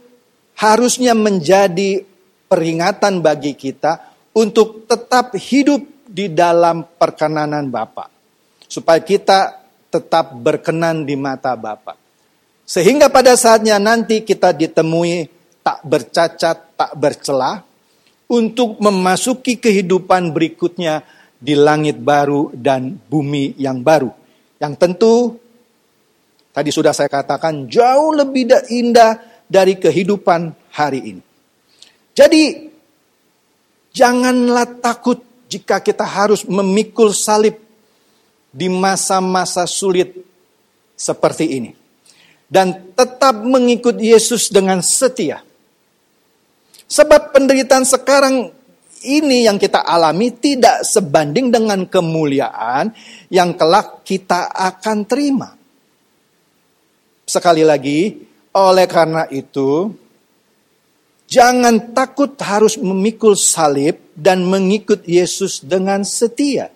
harusnya 0.56 1.12
menjadi 1.12 2.02
peringatan 2.48 3.20
bagi 3.20 3.52
kita 3.52 4.16
untuk 4.34 4.88
tetap 4.88 5.36
hidup 5.36 5.84
di 6.08 6.32
dalam 6.32 6.82
perkenanan 6.96 7.68
Bapa. 7.68 8.08
Supaya 8.66 8.98
kita 9.04 9.62
tetap 9.92 10.34
berkenan 10.34 11.06
di 11.06 11.14
mata 11.14 11.54
Bapa. 11.54 11.94
Sehingga 12.66 13.06
pada 13.12 13.38
saatnya 13.38 13.78
nanti 13.78 14.26
kita 14.26 14.50
ditemui 14.50 15.30
tak 15.62 15.86
bercacat, 15.86 16.74
tak 16.74 16.92
bercelah 16.98 17.62
untuk 18.26 18.82
memasuki 18.82 19.54
kehidupan 19.62 20.34
berikutnya 20.34 21.06
di 21.36 21.52
langit 21.52 22.00
baru 22.00 22.52
dan 22.56 22.96
bumi 22.96 23.56
yang 23.60 23.84
baru. 23.84 24.08
Yang 24.56 24.72
tentu 24.80 25.14
tadi 26.50 26.72
sudah 26.72 26.96
saya 26.96 27.12
katakan 27.12 27.68
jauh 27.68 28.16
lebih 28.16 28.48
indah 28.72 29.20
dari 29.44 29.76
kehidupan 29.76 30.72
hari 30.72 31.00
ini. 31.14 31.22
Jadi 32.16 32.72
janganlah 33.92 34.80
takut 34.80 35.20
jika 35.46 35.84
kita 35.84 36.02
harus 36.02 36.48
memikul 36.48 37.12
salib 37.12 37.60
di 38.48 38.72
masa-masa 38.72 39.68
sulit 39.68 40.16
seperti 40.96 41.60
ini. 41.60 41.70
Dan 42.46 42.94
tetap 42.94 43.42
mengikut 43.42 43.98
Yesus 43.98 44.48
dengan 44.48 44.80
setia. 44.80 45.42
Sebab 46.86 47.34
penderitaan 47.34 47.82
sekarang 47.82 48.54
ini 49.06 49.46
yang 49.46 49.62
kita 49.62 49.86
alami 49.86 50.34
tidak 50.34 50.82
sebanding 50.82 51.54
dengan 51.54 51.86
kemuliaan 51.86 52.90
yang 53.30 53.54
kelak 53.54 54.02
kita 54.02 54.50
akan 54.50 55.06
terima. 55.06 55.54
Sekali 57.26 57.62
lagi, 57.62 58.18
oleh 58.54 58.86
karena 58.90 59.30
itu, 59.30 59.90
Jangan 61.26 61.90
takut 61.90 62.38
harus 62.38 62.78
memikul 62.78 63.34
salib 63.34 63.98
dan 64.14 64.46
mengikut 64.46 65.02
Yesus 65.02 65.58
dengan 65.58 66.06
setia. 66.06 66.70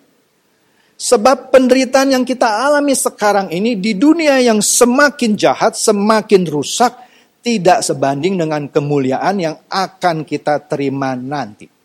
Sebab 1.01 1.49
penderitaan 1.49 2.13
yang 2.13 2.27
kita 2.27 2.45
alami 2.45 2.93
sekarang 2.93 3.49
ini 3.49 3.79
di 3.79 3.95
dunia 3.95 4.37
yang 4.43 4.59
semakin 4.59 5.33
jahat, 5.39 5.73
semakin 5.79 6.45
rusak, 6.45 6.93
tidak 7.41 7.81
sebanding 7.81 8.37
dengan 8.37 8.69
kemuliaan 8.69 9.35
yang 9.39 9.55
akan 9.65 10.27
kita 10.27 10.61
terima 10.67 11.17
nanti. 11.17 11.80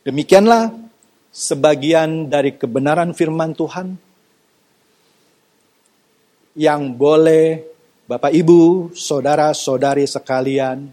Demikianlah 0.00 0.72
sebagian 1.28 2.32
dari 2.32 2.56
kebenaran 2.56 3.12
firman 3.12 3.52
Tuhan 3.52 4.00
yang 6.56 6.96
boleh 6.96 7.68
Bapak, 8.08 8.32
Ibu, 8.32 8.90
saudara-saudari 8.96 10.02
sekalian, 10.02 10.88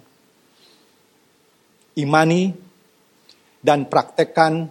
imani 1.98 2.54
dan 3.64 3.90
praktekkan 3.90 4.70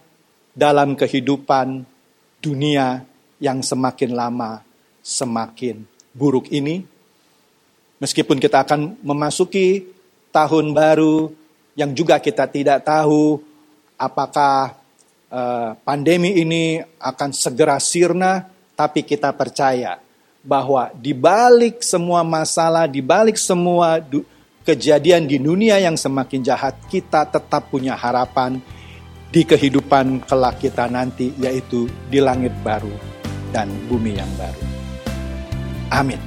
dalam 0.55 0.95
kehidupan 0.95 1.83
dunia 2.39 3.03
yang 3.43 3.65
semakin 3.65 4.15
lama 4.15 4.63
semakin 5.01 5.81
buruk 6.13 6.53
ini. 6.53 6.85
Meskipun 8.05 8.37
kita 8.37 8.69
akan 8.69 9.01
memasuki 9.01 9.89
tahun 10.29 10.77
baru 10.77 11.33
yang 11.75 11.97
juga 11.97 12.21
kita 12.21 12.47
tidak 12.47 12.85
tahu 12.85 13.43
apakah 13.97 14.77
uh, 15.33 15.77
pandemi 15.83 16.37
ini 16.41 16.85
akan 17.01 17.33
segera 17.33 17.81
sirna, 17.81 18.49
tapi 18.77 19.03
kita 19.03 19.33
percaya 19.33 19.99
bahwa 20.47 20.93
di 20.95 21.11
balik 21.17 21.83
semua 21.83 22.23
masalah, 22.23 22.87
di 22.87 23.03
balik 23.03 23.35
semua 23.35 23.99
kejadian 24.63 25.27
di 25.27 25.43
dunia 25.43 25.83
yang 25.83 25.99
semakin 25.99 26.41
jahat, 26.45 26.79
kita 26.87 27.27
tetap 27.27 27.67
punya 27.73 27.99
harapan 27.99 28.63
di 29.33 29.43
kehidupan 29.43 30.23
kelak 30.23 30.63
kita 30.63 30.87
nanti, 30.87 31.35
yaitu 31.43 31.91
di 32.07 32.23
langit 32.23 32.55
baru 32.63 32.93
dan 33.51 33.67
bumi 33.91 34.15
yang 34.15 34.31
baru. 34.39 34.63
Amin. 35.91 36.21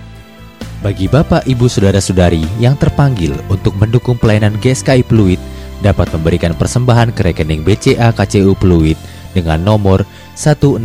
Bagi 0.79 1.11
Bapak, 1.11 1.43
Ibu, 1.43 1.67
Saudara-saudari 1.67 2.39
yang 2.63 2.79
terpanggil 2.79 3.35
untuk 3.51 3.75
mendukung 3.75 4.15
pelayanan 4.15 4.55
GSKI 4.63 5.03
Pluit 5.03 5.39
dapat 5.79 6.11
memberikan 6.11 6.55
persembahan 6.55 7.15
ke 7.15 7.31
rekening 7.31 7.63
BCA 7.63 8.11
KCU 8.15 8.55
Pluit 8.59 8.99
dengan 9.31 9.61
nomor 9.61 10.03
168 10.35 10.79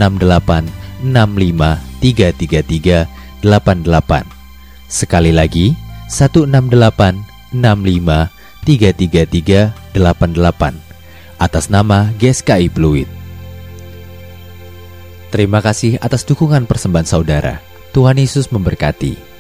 65 1.03 1.05
333 2.01 3.07
88. 3.43 4.25
Sekali 4.89 5.33
lagi 5.35 5.75
168 6.09 7.53
65 7.53 8.31
333 8.65 9.97
88 9.97 11.41
atas 11.43 11.69
nama 11.69 12.09
GSKI 12.17 12.73
Fluid. 12.73 13.09
Terima 15.35 15.59
kasih 15.59 15.99
atas 15.99 16.23
dukungan 16.23 16.65
persembahan 16.65 17.11
saudara. 17.11 17.59
Tuhan 17.91 18.23
Yesus 18.23 18.55
memberkati. 18.55 19.34